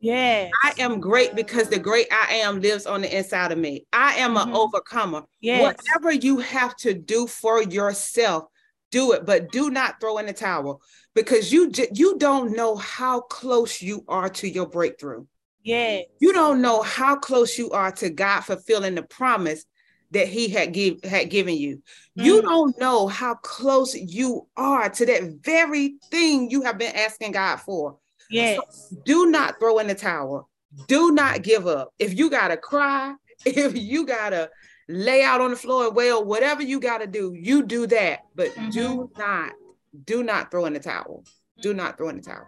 Yes. 0.00 0.52
I 0.62 0.74
am 0.78 1.00
great 1.00 1.34
because 1.34 1.68
the 1.68 1.78
great 1.78 2.06
I 2.12 2.34
am 2.34 2.60
lives 2.60 2.86
on 2.86 3.00
the 3.02 3.16
inside 3.16 3.50
of 3.50 3.58
me. 3.58 3.86
I 3.92 4.14
am 4.16 4.34
mm-hmm. 4.34 4.50
an 4.50 4.54
overcomer. 4.54 5.22
Yes. 5.40 5.62
Whatever 5.62 6.12
you 6.12 6.38
have 6.38 6.76
to 6.76 6.94
do 6.94 7.26
for 7.26 7.62
yourself, 7.62 8.44
do 8.90 9.12
it, 9.12 9.26
but 9.26 9.50
do 9.50 9.70
not 9.70 10.00
throw 10.00 10.18
in 10.18 10.26
the 10.26 10.32
towel 10.32 10.80
because 11.14 11.52
you 11.52 11.72
you 11.92 12.18
don't 12.18 12.54
know 12.54 12.76
how 12.76 13.20
close 13.22 13.82
you 13.82 14.04
are 14.06 14.28
to 14.28 14.48
your 14.48 14.66
breakthrough. 14.66 15.24
Yes. 15.62 16.04
You 16.20 16.32
don't 16.32 16.62
know 16.62 16.82
how 16.82 17.16
close 17.16 17.58
you 17.58 17.70
are 17.70 17.90
to 17.92 18.10
God 18.10 18.42
fulfilling 18.42 18.94
the 18.94 19.02
promise 19.02 19.64
that 20.16 20.28
he 20.28 20.48
had 20.48 20.72
give 20.72 21.04
had 21.04 21.28
given 21.28 21.54
you. 21.54 21.82
Mm. 22.18 22.24
You 22.24 22.42
don't 22.42 22.78
know 22.80 23.06
how 23.06 23.34
close 23.34 23.94
you 23.94 24.46
are 24.56 24.88
to 24.88 25.06
that 25.06 25.40
very 25.42 25.96
thing 26.10 26.50
you 26.50 26.62
have 26.62 26.78
been 26.78 26.96
asking 26.96 27.32
God 27.32 27.56
for. 27.56 27.98
Yes. 28.30 28.58
So 28.90 28.96
do 29.04 29.26
not 29.26 29.60
throw 29.60 29.78
in 29.78 29.88
the 29.88 29.94
towel. 29.94 30.48
Do 30.88 31.12
not 31.12 31.42
give 31.42 31.66
up. 31.66 31.92
If 31.98 32.18
you 32.18 32.30
gotta 32.30 32.56
cry, 32.56 33.14
if 33.44 33.76
you 33.76 34.06
gotta 34.06 34.50
lay 34.88 35.22
out 35.22 35.42
on 35.42 35.50
the 35.50 35.56
floor 35.56 35.88
and 35.88 35.96
wail, 35.96 36.24
whatever 36.24 36.62
you 36.62 36.80
gotta 36.80 37.06
do, 37.06 37.34
you 37.34 37.62
do 37.62 37.86
that. 37.88 38.20
But 38.34 38.48
mm-hmm. 38.48 38.70
do 38.70 39.10
not, 39.18 39.52
do 40.06 40.22
not 40.22 40.50
throw 40.50 40.64
in 40.64 40.72
the 40.72 40.80
towel. 40.80 41.24
Do 41.60 41.74
not 41.74 41.98
throw 41.98 42.08
in 42.08 42.16
the 42.16 42.22
towel. 42.22 42.46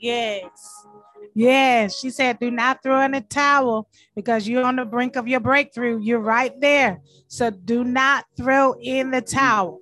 Yes. 0.00 0.86
Yes. 1.34 1.98
She 1.98 2.10
said, 2.10 2.38
do 2.40 2.50
not 2.50 2.82
throw 2.82 3.00
in 3.02 3.12
the 3.12 3.20
towel 3.20 3.88
because 4.16 4.48
you're 4.48 4.64
on 4.64 4.76
the 4.76 4.84
brink 4.84 5.16
of 5.16 5.28
your 5.28 5.40
breakthrough. 5.40 6.00
You're 6.00 6.20
right 6.20 6.58
there. 6.60 7.00
So 7.28 7.50
do 7.50 7.84
not 7.84 8.24
throw 8.36 8.74
in 8.80 9.10
the 9.10 9.20
towel 9.20 9.80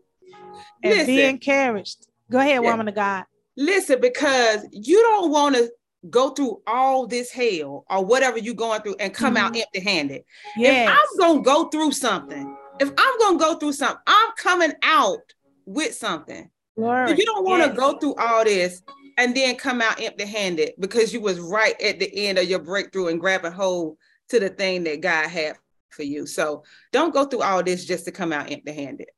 and 0.83 0.93
Listen. 0.93 1.07
be 1.07 1.23
encouraged. 1.23 2.07
Go 2.31 2.39
ahead, 2.39 2.63
yeah. 2.63 2.71
woman 2.71 2.89
of 2.89 2.95
God. 2.95 3.25
Listen, 3.57 4.01
because 4.01 4.67
you 4.73 5.01
don't 5.03 5.31
want 5.31 5.57
to 5.57 5.71
go 6.11 6.31
through 6.31 6.61
all 6.67 7.07
this 7.07 7.31
hell 7.31 7.85
or 7.91 8.05
whatever 8.05 8.39
you're 8.39 8.55
going 8.55 8.81
through 8.83 8.97
and 9.01 9.13
come 9.15 9.35
mm-hmm. 9.35 9.47
out 9.47 9.57
empty 9.57 9.81
handed. 9.81 10.23
Yes. 10.57 10.89
If 10.89 10.95
I'm 10.95 11.19
going 11.19 11.39
to 11.39 11.45
go 11.45 11.69
through 11.69 11.93
something, 11.93 12.57
if 12.81 12.91
I'm 12.97 13.19
going 13.19 13.39
to 13.39 13.45
go 13.45 13.55
through 13.57 13.73
something, 13.73 14.03
I'm 14.07 14.31
coming 14.37 14.73
out 14.83 15.19
with 15.65 15.95
something. 15.95 16.51
Lord, 16.77 17.19
you 17.19 17.27
don't 17.27 17.45
want 17.45 17.63
to 17.65 17.71
yes. 17.71 17.77
go 17.77 17.99
through 17.99 18.15
all 18.15 18.45
this 18.45 18.83
and 19.19 19.37
then 19.37 19.57
come 19.57 19.83
out 19.83 20.01
empty 20.01 20.25
handed 20.25 20.71
because 20.79 21.13
you 21.13 21.21
was 21.21 21.41
right 21.41 21.79
at 21.83 21.99
the 21.99 22.27
end 22.27 22.39
of 22.39 22.49
your 22.49 22.61
breakthrough 22.61 23.09
and 23.09 23.21
grabbing 23.21 23.53
hold 23.53 23.99
to 24.29 24.39
the 24.39 24.49
thing 24.49 24.85
that 24.85 25.01
God 25.01 25.29
had 25.29 25.57
for 25.91 26.05
you. 26.05 26.25
So 26.25 26.63
don't 26.93 27.13
go 27.13 27.25
through 27.25 27.43
all 27.43 27.63
this 27.63 27.85
just 27.85 28.05
to 28.05 28.13
come 28.13 28.33
out 28.33 28.51
empty 28.51 28.73
handed. 28.73 29.09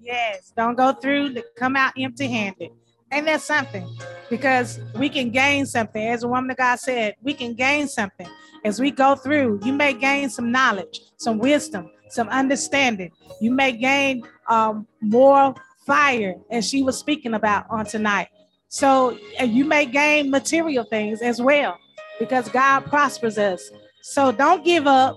Yes, 0.00 0.52
don't 0.56 0.76
go 0.76 0.92
through 0.92 1.34
to 1.34 1.44
come 1.56 1.74
out 1.74 1.92
empty 1.98 2.28
handed. 2.28 2.70
And 3.10 3.26
that's 3.26 3.44
something 3.44 3.88
because 4.30 4.78
we 4.94 5.08
can 5.08 5.30
gain 5.30 5.66
something. 5.66 6.06
As 6.06 6.22
a 6.22 6.28
woman 6.28 6.50
of 6.50 6.56
God 6.56 6.76
said, 6.76 7.16
we 7.20 7.34
can 7.34 7.54
gain 7.54 7.88
something 7.88 8.28
as 8.64 8.78
we 8.78 8.92
go 8.92 9.16
through. 9.16 9.60
You 9.64 9.72
may 9.72 9.92
gain 9.92 10.30
some 10.30 10.52
knowledge, 10.52 11.00
some 11.16 11.38
wisdom, 11.38 11.90
some 12.10 12.28
understanding. 12.28 13.10
You 13.40 13.50
may 13.50 13.72
gain 13.72 14.22
um, 14.48 14.86
more 15.00 15.54
fire, 15.86 16.34
as 16.50 16.68
she 16.68 16.82
was 16.82 16.98
speaking 16.98 17.34
about 17.34 17.66
on 17.70 17.86
tonight. 17.86 18.28
So 18.76 19.16
you 19.42 19.64
may 19.64 19.86
gain 19.86 20.30
material 20.30 20.84
things 20.84 21.22
as 21.22 21.40
well 21.40 21.78
because 22.18 22.50
God 22.50 22.80
prospers 22.80 23.38
us. 23.38 23.70
So 24.02 24.32
don't 24.32 24.66
give 24.66 24.86
up 24.86 25.16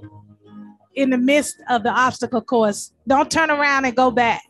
in 0.96 1.10
the 1.10 1.18
midst 1.18 1.62
of 1.70 1.84
the 1.84 1.90
obstacle 1.90 2.42
course. 2.42 2.94
Don't 3.06 3.30
turn 3.30 3.52
around 3.52 3.84
and 3.84 3.94
go 3.94 4.12
back 4.12 4.44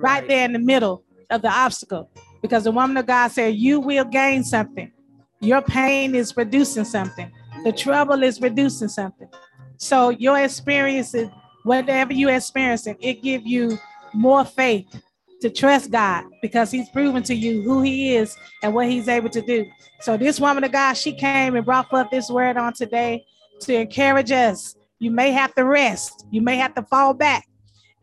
right, 0.00 0.18
right 0.18 0.28
there 0.28 0.44
in 0.44 0.54
the 0.54 0.58
middle 0.58 1.04
of 1.30 1.42
the 1.42 1.48
obstacle 1.48 2.10
because 2.42 2.64
the 2.64 2.72
woman 2.72 2.96
of 2.96 3.06
God 3.06 3.28
said, 3.28 3.54
You 3.54 3.78
will 3.78 4.04
gain 4.04 4.42
something. 4.42 4.90
Your 5.38 5.62
pain 5.62 6.16
is 6.16 6.32
producing 6.32 6.84
something, 6.84 7.30
the 7.62 7.70
trouble 7.70 8.24
is 8.24 8.40
producing 8.40 8.88
something. 8.88 9.28
So 9.76 10.08
your 10.08 10.36
experiences, 10.40 11.28
whatever 11.62 12.12
you're 12.12 12.34
experiencing, 12.34 12.96
it 12.98 13.22
give 13.22 13.46
you 13.46 13.78
more 14.12 14.44
faith 14.44 15.00
to 15.46 15.54
trust 15.54 15.90
God 15.90 16.24
because 16.42 16.70
He's 16.70 16.88
proven 16.90 17.22
to 17.24 17.34
you 17.34 17.62
who 17.62 17.82
He 17.82 18.16
is 18.16 18.36
and 18.62 18.74
what 18.74 18.88
He's 18.88 19.08
able 19.08 19.30
to 19.30 19.40
do. 19.40 19.66
So, 20.00 20.16
this 20.16 20.40
woman 20.40 20.64
of 20.64 20.72
God, 20.72 20.94
she 20.94 21.12
came 21.12 21.54
and 21.54 21.64
brought 21.64 21.88
forth 21.88 22.08
this 22.10 22.28
word 22.28 22.56
on 22.56 22.72
today 22.72 23.24
to 23.60 23.74
encourage 23.74 24.32
us. 24.32 24.74
You 24.98 25.10
may 25.10 25.30
have 25.32 25.54
to 25.54 25.64
rest, 25.64 26.26
you 26.30 26.42
may 26.42 26.56
have 26.56 26.74
to 26.74 26.82
fall 26.82 27.14
back, 27.14 27.46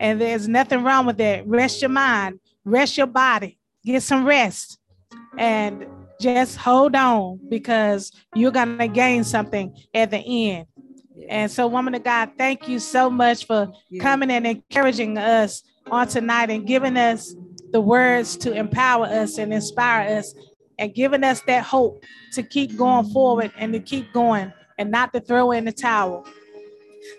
and 0.00 0.20
there's 0.20 0.48
nothing 0.48 0.82
wrong 0.82 1.06
with 1.06 1.18
that. 1.18 1.46
Rest 1.46 1.82
your 1.82 1.90
mind, 1.90 2.40
rest 2.64 2.96
your 2.96 3.06
body, 3.06 3.58
get 3.84 4.02
some 4.02 4.24
rest, 4.24 4.78
and 5.36 5.86
just 6.20 6.56
hold 6.56 6.94
on 6.94 7.40
because 7.48 8.12
you're 8.34 8.52
going 8.52 8.78
to 8.78 8.88
gain 8.88 9.24
something 9.24 9.76
at 9.92 10.10
the 10.10 10.18
end. 10.18 10.66
And 11.28 11.50
so, 11.50 11.66
woman 11.66 11.94
of 11.94 12.04
God, 12.04 12.30
thank 12.38 12.68
you 12.68 12.78
so 12.78 13.10
much 13.10 13.46
for 13.46 13.72
coming 14.00 14.30
and 14.30 14.46
encouraging 14.46 15.18
us 15.18 15.62
on 15.90 16.08
tonight 16.08 16.50
and 16.50 16.66
giving 16.66 16.96
us 16.96 17.34
the 17.72 17.80
words 17.80 18.36
to 18.38 18.52
empower 18.52 19.06
us 19.06 19.38
and 19.38 19.52
inspire 19.52 20.18
us 20.18 20.34
and 20.78 20.94
giving 20.94 21.24
us 21.24 21.42
that 21.42 21.64
hope 21.64 22.04
to 22.32 22.42
keep 22.42 22.76
going 22.76 23.06
forward 23.10 23.52
and 23.58 23.72
to 23.72 23.80
keep 23.80 24.12
going 24.12 24.52
and 24.78 24.90
not 24.90 25.12
to 25.12 25.20
throw 25.20 25.52
in 25.52 25.64
the 25.64 25.72
towel. 25.72 26.26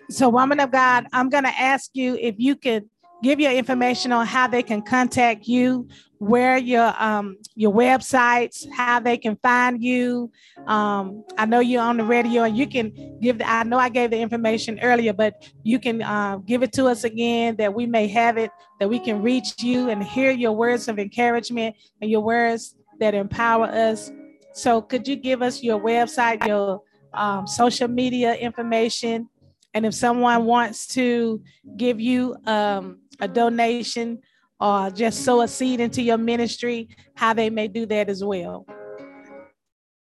So, 0.10 0.30
woman 0.30 0.60
of 0.60 0.71
God, 0.71 1.08
I'm 1.13 1.30
going 1.30 1.43
to 1.43 1.58
ask 1.58 1.91
you 1.93 2.17
if 2.19 2.36
you 2.38 2.56
could 2.56 2.89
give 3.26 3.40
your 3.40 3.52
information 3.52 4.12
on 4.12 4.24
how 4.28 4.48
they 4.48 4.62
can 4.62 4.84
contact 4.84 5.48
you, 5.48 5.88
where 6.20 6.58
your 6.58 6.94
um, 7.00 7.38
your 7.56 7.74
websites, 7.74 8.70
how 8.72 9.00
they 9.00 9.18
can 9.18 9.36
find 9.38 9.84
you. 9.84 10.32
Um, 10.68 11.24
I 11.36 11.46
know 11.48 11.60
you're 11.60 11.82
on 11.82 11.98
the 11.98 12.04
radio, 12.04 12.44
and 12.44 12.56
you 12.56 12.68
can 12.68 13.18
give. 13.20 13.40
The, 13.40 13.50
I 13.50 13.64
know 13.64 13.80
I 13.80 13.90
gave 13.90 14.12
the 14.12 14.20
information 14.20 14.80
earlier, 14.80 15.12
but 15.12 15.52
you 15.64 15.80
can 15.80 16.04
uh, 16.04 16.38
give 16.38 16.62
it 16.62 16.72
to 16.74 16.86
us 16.86 17.04
again 17.04 17.56
that 17.58 17.74
we 17.74 17.88
may 17.88 18.08
have 18.10 18.38
it, 18.38 18.52
that 18.80 18.88
we 18.88 19.00
can 19.00 19.24
reach 19.24 19.56
you 19.64 19.90
and 19.90 20.04
hear 20.04 20.30
your 20.30 20.52
words 20.52 20.88
of 20.88 21.00
encouragement 21.00 21.76
and 22.02 22.12
your 22.12 22.22
words 22.22 22.76
that 23.00 23.16
empower 23.16 23.66
us. 23.66 24.12
So, 24.54 24.84
could 24.84 25.08
you 25.08 25.16
give 25.16 25.42
us 25.42 25.64
your 25.64 25.80
website, 25.82 26.46
your 26.46 26.84
um, 27.14 27.48
social 27.48 27.88
media 27.88 28.36
information, 28.36 29.30
and 29.76 29.86
if 29.86 29.94
someone 29.94 30.46
wants 30.46 30.88
to 30.96 31.42
give 31.76 32.00
you 32.00 32.38
um, 32.46 33.00
a 33.19 33.28
donation 33.28 34.21
or 34.60 34.89
just 34.89 35.25
sow 35.25 35.41
a 35.41 35.47
seed 35.47 35.80
into 35.80 36.01
your 36.01 36.17
ministry, 36.17 36.89
how 37.15 37.34
they 37.34 37.49
may 37.49 37.67
do 37.67 37.86
that 37.86 38.10
as 38.10 38.23
well. 38.23 38.65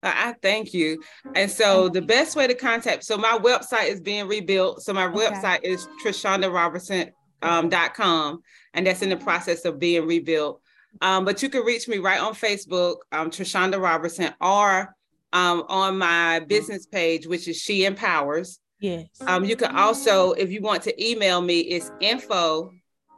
I 0.04 0.36
thank 0.41 0.74
you. 0.74 1.02
And 1.36 1.50
so 1.50 1.88
the 1.88 2.02
best 2.02 2.36
way 2.36 2.47
to 2.47 2.56
contact, 2.56 3.04
so 3.04 3.17
my 3.17 3.38
website 3.38 3.89
is 3.89 4.02
being 4.02 4.28
rebuilt. 4.28 4.82
So 4.82 4.93
my 4.93 5.06
okay. 5.06 5.17
website 5.17 5.63
is 5.63 5.88
trishondaroberson.com, 6.04 8.34
um, 8.34 8.41
and 8.74 8.88
that's 8.88 9.04
in 9.04 9.10
the 9.10 9.17
process 9.17 9.65
of 9.65 9.80
being 9.80 10.08
rebuilt. 10.08 10.62
Um, 11.02 11.24
but 11.24 11.43
you 11.43 11.50
can 11.50 11.63
reach 11.63 11.88
me 11.88 12.00
right 12.00 12.19
on 12.19 12.34
Facebook, 12.34 12.97
um, 13.12 13.30
Trishonda 13.30 13.80
Roberson, 13.82 14.34
or 14.41 14.95
um, 15.34 15.63
on 15.69 15.97
my 15.97 16.39
business 16.39 16.86
page, 16.86 17.28
which 17.28 17.47
is 17.47 17.58
She 17.58 17.86
Empowers. 17.86 18.60
Yes. 18.80 19.08
Um, 19.21 19.45
you 19.45 19.56
can 19.56 19.76
also, 19.76 20.32
if 20.34 20.52
you 20.52 20.62
want 20.62 20.84
to 20.84 21.10
email 21.10 21.41
me, 21.41 21.60
it's 21.60 21.91
info 22.02 22.71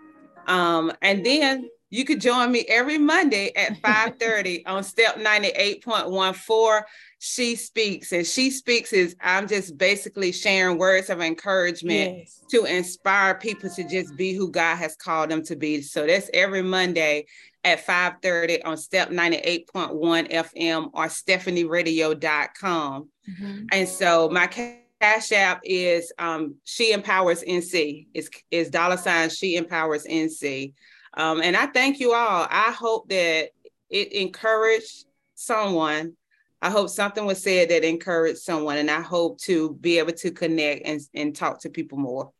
Um, 0.46 0.92
and 1.02 1.26
then 1.26 1.68
you 1.90 2.06
could 2.06 2.22
join 2.22 2.52
me 2.52 2.64
every 2.70 3.00
Monday 3.00 3.52
at 3.56 3.82
5:30 3.82 4.62
on 4.68 4.84
step 4.84 5.16
98.14. 5.16 6.84
She 7.20 7.56
speaks, 7.56 8.12
and 8.12 8.26
she 8.26 8.52
speaks 8.52 8.94
is 8.94 9.16
I'm 9.22 9.48
just 9.48 9.78
basically 9.78 10.32
sharing 10.32 10.78
words 10.78 11.10
of 11.10 11.20
encouragement 11.20 12.20
yes. 12.20 12.44
to 12.52 12.66
inspire 12.66 13.36
people 13.36 13.70
to 13.72 13.88
just 13.88 14.16
be 14.16 14.34
who 14.34 14.52
God 14.52 14.76
has 14.76 14.96
called 14.96 15.32
them 15.32 15.44
to 15.46 15.56
be. 15.56 15.82
So 15.82 16.06
that's 16.06 16.30
every 16.34 16.62
Monday 16.62 17.26
at 17.64 17.86
5:30 17.86 18.62
on 18.66 18.78
step 18.78 19.10
98.1 19.10 20.32
FM 20.32 20.90
or 20.94 21.08
stephanieradio.com. 21.08 23.10
Mm-hmm. 23.30 23.66
And 23.72 23.90
so 23.90 24.30
my 24.30 24.48
cash 24.48 25.32
app 25.32 25.62
is 25.64 26.12
um, 26.20 26.56
she 26.64 26.92
empowers 26.92 27.44
NC. 27.44 28.08
Is 28.14 28.30
is 28.52 28.70
dollar 28.70 28.98
sign 28.98 29.30
she 29.30 29.56
empowers 29.56 30.06
NC. 30.06 30.74
Um, 31.16 31.42
and 31.42 31.58
I 31.58 31.66
thank 31.68 32.00
you 32.00 32.14
all. 32.14 32.48
I 32.50 32.72
hope 32.72 33.10
that 33.10 33.50
it 33.90 34.14
encouraged 34.14 35.06
someone. 35.36 36.16
I 36.62 36.70
hope 36.70 36.90
something 36.90 37.26
was 37.26 37.42
said 37.42 37.70
that 37.70 37.84
encouraged 37.84 38.40
someone, 38.40 38.78
and 38.78 38.90
I 38.90 39.02
hope 39.02 39.40
to 39.42 39.76
be 39.76 40.00
able 40.00 40.14
to 40.14 40.32
connect 40.32 40.88
and, 40.88 41.02
and 41.14 41.36
talk 41.36 41.62
to 41.62 41.70
people 41.70 41.98
more. 41.98 42.32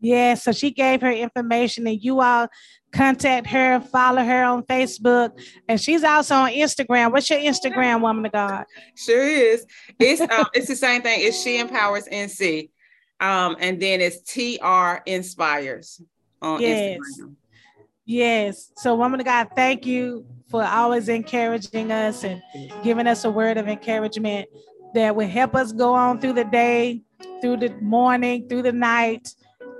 Yeah, 0.00 0.34
so 0.34 0.52
she 0.52 0.70
gave 0.70 1.00
her 1.00 1.10
information, 1.10 1.86
and 1.86 2.02
you 2.02 2.20
all 2.20 2.48
contact 2.92 3.46
her, 3.46 3.80
follow 3.80 4.22
her 4.22 4.44
on 4.44 4.62
Facebook, 4.64 5.30
and 5.66 5.80
she's 5.80 6.04
also 6.04 6.34
on 6.34 6.50
Instagram. 6.50 7.10
What's 7.12 7.30
your 7.30 7.38
Instagram, 7.38 8.02
woman 8.02 8.26
of 8.26 8.32
God? 8.32 8.64
Sure 8.96 9.26
is. 9.26 9.64
It's 9.98 10.20
um, 10.20 10.44
it's 10.54 10.68
the 10.68 10.76
same 10.76 11.00
thing. 11.00 11.20
It's 11.22 11.42
She 11.42 11.58
Empowers 11.58 12.06
NC, 12.08 12.68
um, 13.20 13.56
and 13.58 13.80
then 13.80 14.02
it's 14.02 14.20
TR 14.20 15.02
Inspires 15.06 16.02
on 16.42 16.60
yes. 16.60 16.98
Instagram. 16.98 17.36
Yes. 18.06 18.70
So, 18.76 18.94
woman 18.94 19.20
of 19.20 19.26
God, 19.26 19.48
thank 19.56 19.86
you 19.86 20.26
for 20.50 20.62
always 20.62 21.08
encouraging 21.08 21.90
us 21.90 22.22
and 22.22 22.42
giving 22.82 23.06
us 23.06 23.24
a 23.24 23.30
word 23.30 23.56
of 23.56 23.66
encouragement 23.66 24.48
that 24.94 25.16
will 25.16 25.28
help 25.28 25.54
us 25.54 25.72
go 25.72 25.94
on 25.94 26.20
through 26.20 26.34
the 26.34 26.44
day, 26.44 27.02
through 27.40 27.56
the 27.56 27.70
morning, 27.80 28.46
through 28.48 28.62
the 28.62 28.72
night. 28.72 29.34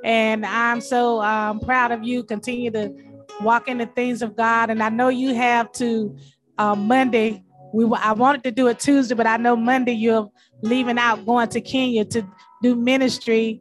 And 0.04 0.44
I'm 0.46 0.80
so 0.80 1.20
um, 1.22 1.60
proud 1.60 1.92
of 1.92 2.02
you. 2.02 2.24
Continue 2.24 2.70
to 2.72 2.94
walk 3.42 3.68
in 3.68 3.78
the 3.78 3.86
things 3.86 4.22
of 4.22 4.36
God. 4.36 4.70
And 4.70 4.82
I 4.82 4.88
know 4.88 5.08
you 5.08 5.34
have 5.34 5.70
to 5.72 6.16
um, 6.56 6.86
Monday. 6.88 7.44
We 7.74 7.84
I 7.96 8.12
wanted 8.12 8.42
to 8.44 8.50
do 8.50 8.68
it 8.68 8.78
Tuesday, 8.78 9.14
but 9.14 9.26
I 9.26 9.36
know 9.36 9.56
Monday 9.56 9.92
you're 9.92 10.30
leaving 10.62 10.98
out, 10.98 11.26
going 11.26 11.48
to 11.50 11.60
Kenya 11.60 12.04
to 12.06 12.26
do 12.62 12.74
ministry 12.74 13.60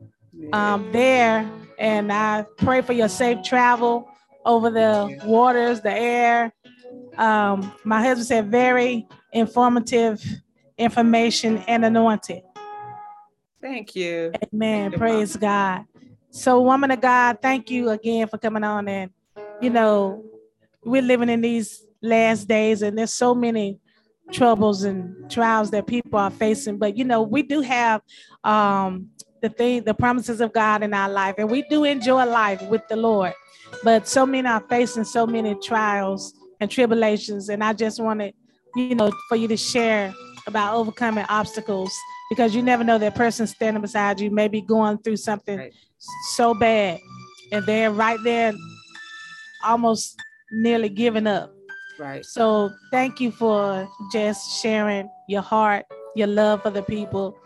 um, 0.54 0.90
there. 0.94 1.50
And 1.78 2.14
I 2.14 2.46
pray 2.58 2.82
for 2.82 2.94
your 2.94 3.10
safe 3.10 3.44
travel 3.44 4.10
over 4.46 4.70
the 4.70 5.20
waters, 5.26 5.82
the 5.82 5.94
air. 5.94 6.54
Um, 7.18 7.72
my 7.84 8.02
husband 8.02 8.28
said 8.28 8.52
very 8.52 9.08
informative 9.32 10.24
information 10.78 11.60
and 11.68 11.86
anointed. 11.86 12.42
Thank 13.62 13.96
you. 13.96 14.34
Amen. 14.54 14.92
Thank 14.92 15.00
Praise 15.00 15.36
you, 15.36 15.42
God. 15.42 15.86
So, 16.32 16.62
woman 16.62 16.92
of 16.92 17.00
God, 17.00 17.38
thank 17.42 17.70
you 17.70 17.90
again 17.92 18.28
for 18.28 18.38
coming 18.38 18.64
on. 18.64 18.88
And, 18.88 19.12
you 19.62 19.70
know, 19.70 20.26
we're 20.84 21.02
living 21.02 21.30
in 21.30 21.42
these 21.42 21.86
last 22.02 22.48
days, 22.48 22.82
and 22.82 22.98
there's 22.98 23.14
so 23.14 23.34
many 23.34 23.80
troubles 24.32 24.84
and 24.84 25.30
trials 25.32 25.72
that 25.72 25.88
people 25.88 26.20
are 26.20 26.32
facing. 26.32 26.78
But, 26.78 26.98
you 26.98 27.06
know, 27.06 27.22
we 27.22 27.44
do 27.44 27.62
have 27.62 28.02
um, 28.44 29.10
the 29.42 29.50
thing, 29.50 29.84
the 29.84 29.94
promises 29.94 30.42
of 30.42 30.52
God 30.52 30.84
in 30.84 30.94
our 30.94 31.10
life, 31.10 31.36
and 31.38 31.50
we 31.50 31.62
do 31.70 31.84
enjoy 31.84 32.26
life 32.26 32.62
with 32.64 32.82
the 32.90 32.96
Lord. 32.96 33.34
But 33.84 34.08
so 34.08 34.26
many 34.26 34.48
are 34.48 34.64
facing 34.70 35.04
so 35.04 35.26
many 35.26 35.56
trials 35.56 36.34
and 36.60 36.70
tribulations. 36.70 37.50
And 37.50 37.64
I 37.64 37.74
just 37.74 38.02
wanted, 38.02 38.34
you 38.76 38.96
know, 38.96 39.12
for 39.30 39.36
you 39.36 39.48
to 39.48 39.58
share 39.58 40.14
about 40.48 40.76
overcoming 40.76 41.26
obstacles 41.30 41.94
because 42.30 42.56
you 42.56 42.62
never 42.62 42.84
know 42.84 42.98
that 42.98 43.16
person 43.16 43.48
standing 43.48 43.82
beside 43.82 44.20
you 44.20 44.32
may 44.32 44.48
be 44.48 44.62
going 44.62 44.98
through 44.98 45.18
something 45.18 45.58
right. 45.58 45.74
so 46.32 46.54
bad 46.54 47.00
and 47.52 47.66
they're 47.66 47.92
right 47.92 48.20
there 48.24 48.54
almost 49.64 50.20
nearly 50.52 50.90
giving 50.90 51.28
up. 51.28 51.54
Right. 52.00 52.26
So 52.26 52.72
thank 52.92 53.20
you 53.20 53.32
for 53.32 53.88
just 54.12 54.62
sharing 54.62 55.10
your 55.28 55.42
heart, 55.42 55.86
your 56.16 56.28
love 56.28 56.64
for 56.64 56.72
the 56.72 56.82
people, 56.82 57.38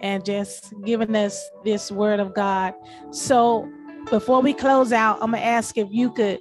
and 0.00 0.24
just 0.24 0.74
giving 0.84 1.16
us 1.16 1.42
this 1.64 1.90
word 1.90 2.20
of 2.20 2.34
God. 2.34 2.74
So 3.10 3.68
before 4.10 4.40
we 4.40 4.52
close 4.52 4.92
out, 4.92 5.18
I'm 5.20 5.32
gonna 5.32 5.42
ask 5.42 5.76
if 5.76 5.88
you 5.90 6.10
could 6.10 6.40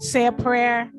say 0.00 0.26
a 0.26 0.32
prayer 0.32 0.90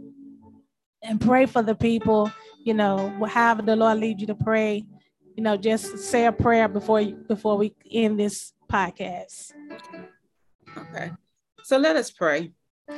and 1.02 1.20
pray 1.20 1.46
for 1.46 1.62
the 1.62 1.76
people. 1.76 2.32
You 2.64 2.74
know, 2.74 3.10
however 3.28 3.62
the 3.62 3.76
Lord 3.76 4.00
leads 4.00 4.22
you 4.22 4.28
to 4.28 4.36
pray. 4.36 4.86
You 5.36 5.44
know, 5.44 5.56
just 5.56 6.00
say 6.00 6.26
a 6.26 6.32
prayer 6.32 6.68
before 6.68 7.02
you, 7.02 7.16
before 7.28 7.58
we 7.58 7.76
end 7.92 8.20
this 8.20 8.54
podcast. 8.72 9.52
Okay. 10.78 11.12
So 11.64 11.78
let 11.78 11.96
us 11.96 12.12
pray. 12.12 12.52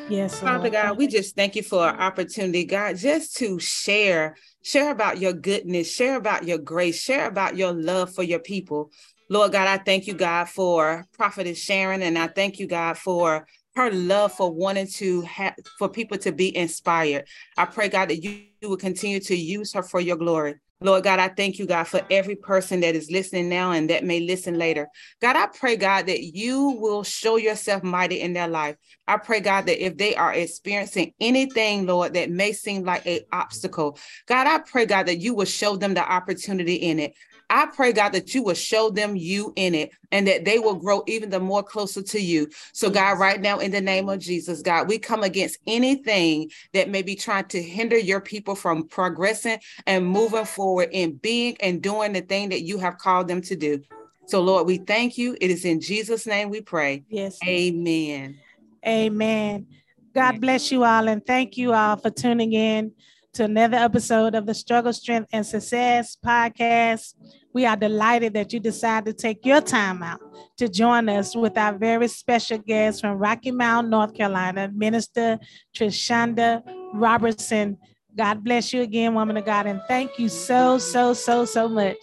Yes. 0.08 0.40
Father 0.40 0.60
Lord. 0.60 0.74
God, 0.74 0.98
we 0.98 1.08
just 1.08 1.36
thank 1.36 1.56
you 1.56 1.64
for 1.64 1.80
our 1.80 2.00
opportunity, 2.00 2.64
God, 2.64 2.98
just 2.98 3.36
to 3.38 3.60
share, 3.60 4.36
share 4.62 4.92
about 4.92 5.20
your 5.20 5.34
goodness, 5.34 5.92
share 5.92 6.16
about 6.16 6.46
your 6.46 6.60
grace, 6.60 7.02
share 7.02 7.28
about 7.28 7.58
your 7.58 7.74
love 7.74 8.14
for 8.14 8.24
your 8.24 8.40
people. 8.40 8.92
Lord 9.32 9.52
God, 9.52 9.68
I 9.68 9.78
thank 9.78 10.08
you, 10.08 10.16
God, 10.16 10.50
for 10.50 11.06
Prophetess 11.14 11.60
Sharon, 11.60 12.02
and 12.02 12.18
I 12.18 12.28
thank 12.28 12.58
you, 12.58 12.66
God, 12.66 12.98
for 12.98 13.46
her 13.76 13.92
love 13.92 14.34
for 14.34 14.52
wanting 14.52 14.88
to 14.88 15.22
have 15.22 15.54
for 15.78 15.88
people 15.88 16.18
to 16.18 16.32
be 16.32 16.56
inspired. 16.56 17.26
I 17.56 17.66
pray, 17.66 17.90
God, 17.90 18.10
that 18.10 18.24
you, 18.24 18.48
will 18.62 18.76
continue 18.76 19.20
to 19.22 19.36
use 19.36 19.72
her 19.74 19.84
for 19.84 20.02
your 20.02 20.18
glory. 20.18 20.56
Lord 20.82 21.04
God, 21.04 21.20
I 21.20 21.28
thank 21.28 21.60
you, 21.60 21.66
God, 21.66 21.86
for 21.86 22.02
every 22.10 22.36
person 22.36 22.80
that 22.82 22.96
is 22.96 23.12
listening 23.12 23.50
now 23.50 23.72
and 23.72 23.90
that 23.90 24.04
may 24.04 24.22
listen 24.22 24.58
later. 24.58 24.88
God, 25.22 25.36
I 25.36 25.48
pray, 25.48 25.76
God, 25.76 26.08
that 26.08 26.24
you 26.24 26.70
will 26.80 27.04
show 27.04 27.36
yourself 27.36 27.84
mighty 27.84 28.22
in 28.22 28.34
their 28.34 28.48
life. 28.48 28.78
I 29.08 29.18
pray, 29.18 29.42
God, 29.42 29.66
that 29.66 29.84
if 29.84 29.98
they 29.98 30.16
are 30.16 30.34
experiencing 30.34 31.14
anything, 31.20 31.86
Lord, 31.86 32.14
that 32.14 32.32
may 32.32 32.54
seem 32.54 32.84
like 32.84 33.06
an 33.06 33.20
obstacle, 33.32 33.98
God, 34.26 34.48
I 34.48 34.60
pray, 34.60 34.86
God, 34.86 35.08
that 35.08 35.20
you 35.20 35.34
will 35.34 35.46
show 35.46 35.76
them 35.76 35.94
the 35.94 36.10
opportunity 36.10 36.76
in 36.76 37.00
it. 37.00 37.14
I 37.50 37.66
pray, 37.66 37.94
God, 37.94 38.10
that 38.10 38.36
you 38.36 38.44
will 38.44 38.54
show 38.54 38.90
them 38.90 39.16
you 39.16 39.54
in 39.56 39.74
it 39.74 39.92
and 40.12 40.28
that 40.28 40.46
they 40.46 40.60
will 40.60 40.76
grow 40.76 41.04
even 41.08 41.30
the 41.30 41.40
more 41.40 41.64
closer 41.64 42.02
to 42.02 42.20
you. 42.20 42.50
So, 42.74 42.90
God, 42.90 43.20
right 43.20 43.42
now, 43.42 43.60
in 43.60 43.72
the 43.72 43.82
name 43.82 44.08
of 44.08 44.20
Jesus, 44.20 44.62
God, 44.62 44.88
we 44.88 45.00
come 45.00 45.24
against 45.24 45.58
anything 45.66 46.52
that 46.74 46.90
may 46.90 47.02
be 47.02 47.16
trying 47.16 47.46
to 47.46 47.62
hinder 47.62 47.98
your 47.98 48.22
people 48.22 48.56
from 48.56 48.88
progressing 48.88 49.60
and 49.88 50.06
moving 50.06 50.46
forward 50.46 50.90
in 50.92 51.14
being 51.14 51.58
and 51.60 51.82
doing 51.82 52.14
the 52.14 52.22
thing 52.22 52.50
that 52.50 52.62
you 52.62 52.78
have 52.78 52.98
called 52.98 53.28
them 53.28 53.42
to 53.42 53.56
do. 53.56 53.82
So, 54.26 54.42
Lord, 54.42 54.68
we 54.68 54.78
thank 54.78 55.18
you. 55.18 55.36
It 55.42 55.50
is 55.50 55.66
in 55.66 55.82
Jesus' 55.82 56.28
name 56.28 56.50
we 56.50 56.62
pray. 56.62 57.04
Yes. 57.10 57.40
Amen. 57.44 58.38
Amen. 58.86 59.66
God 60.14 60.40
bless 60.40 60.72
you 60.72 60.84
all 60.84 61.08
and 61.08 61.26
thank 61.26 61.58
you 61.58 61.74
all 61.74 61.96
for 61.96 62.10
tuning 62.10 62.54
in 62.54 62.92
to 63.34 63.44
another 63.44 63.78
episode 63.78 64.34
of 64.34 64.46
the 64.46 64.54
Struggle, 64.54 64.92
Strength, 64.92 65.30
and 65.32 65.46
Success 65.46 66.18
podcast. 66.26 67.14
We 67.54 67.66
are 67.66 67.76
delighted 67.76 68.34
that 68.34 68.52
you 68.54 68.60
decided 68.60 69.06
to 69.06 69.22
take 69.22 69.46
your 69.46 69.62
time 69.62 70.02
out 70.02 70.20
to 70.58 70.68
join 70.68 71.10
us 71.10 71.36
with 71.36 71.58
our 71.58 71.78
very 71.78 72.08
special 72.08 72.58
guest 72.58 73.02
from 73.02 73.18
Rocky 73.18 73.52
Mount, 73.52 73.90
North 73.90 74.14
Carolina, 74.14 74.72
Minister 74.74 75.40
Trishonda 75.76 76.64
Roberson. 76.94 77.78
God 78.16 78.44
bless 78.44 78.74
you 78.74 78.82
again, 78.82 79.14
woman 79.14 79.38
of 79.38 79.46
God, 79.46 79.68
and 79.68 79.82
thank 79.88 80.18
you 80.18 80.28
so, 80.28 80.78
so, 80.78 81.14
so, 81.14 81.46
so 81.46 81.68
much 81.68 81.98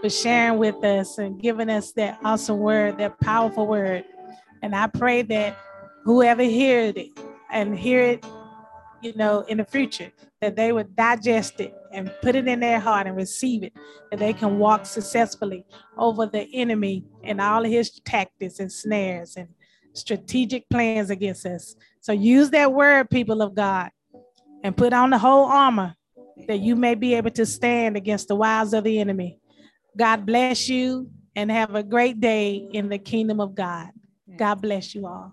for 0.00 0.08
sharing 0.08 0.58
with 0.58 0.82
us 0.84 1.18
and 1.18 1.40
giving 1.40 1.68
us 1.68 1.92
that 1.92 2.18
awesome 2.24 2.58
word, 2.58 2.98
that 2.98 3.18
powerful 3.20 3.66
word. 3.66 4.04
And 4.62 4.74
I 4.74 4.86
pray 4.86 5.22
that 5.22 5.56
whoever 6.04 6.44
heard 6.44 6.98
it 6.98 7.10
and 7.50 7.76
hear 7.76 8.00
it, 8.00 8.24
you 9.00 9.14
know, 9.14 9.40
in 9.42 9.58
the 9.58 9.64
future, 9.64 10.10
that 10.40 10.56
they 10.56 10.72
would 10.72 10.94
digest 10.94 11.60
it 11.60 11.74
and 11.92 12.12
put 12.22 12.34
it 12.34 12.46
in 12.46 12.60
their 12.60 12.80
heart 12.80 13.06
and 13.06 13.16
receive 13.16 13.62
it, 13.62 13.72
that 14.10 14.18
they 14.18 14.32
can 14.32 14.58
walk 14.58 14.86
successfully 14.86 15.64
over 15.96 16.26
the 16.26 16.48
enemy 16.54 17.04
and 17.24 17.40
all 17.40 17.64
of 17.64 17.70
his 17.70 18.00
tactics 18.04 18.58
and 18.60 18.70
snares 18.70 19.36
and 19.36 19.48
strategic 19.92 20.68
plans 20.68 21.10
against 21.10 21.46
us. 21.46 21.76
So 22.00 22.12
use 22.12 22.50
that 22.50 22.72
word, 22.72 23.10
people 23.10 23.42
of 23.42 23.54
God, 23.54 23.90
and 24.62 24.76
put 24.76 24.92
on 24.92 25.10
the 25.10 25.18
whole 25.18 25.46
armor 25.46 25.94
that 26.46 26.60
you 26.60 26.76
may 26.76 26.94
be 26.94 27.14
able 27.14 27.30
to 27.30 27.46
stand 27.46 27.96
against 27.96 28.28
the 28.28 28.36
wiles 28.36 28.72
of 28.72 28.84
the 28.84 29.00
enemy. 29.00 29.38
God 29.96 30.24
bless 30.24 30.68
you 30.68 31.10
and 31.34 31.50
have 31.50 31.74
a 31.74 31.82
great 31.82 32.20
day 32.20 32.68
in 32.72 32.88
the 32.88 32.98
kingdom 32.98 33.40
of 33.40 33.54
God. 33.54 33.88
God 34.36 34.56
bless 34.56 34.94
you 34.94 35.06
all. 35.06 35.32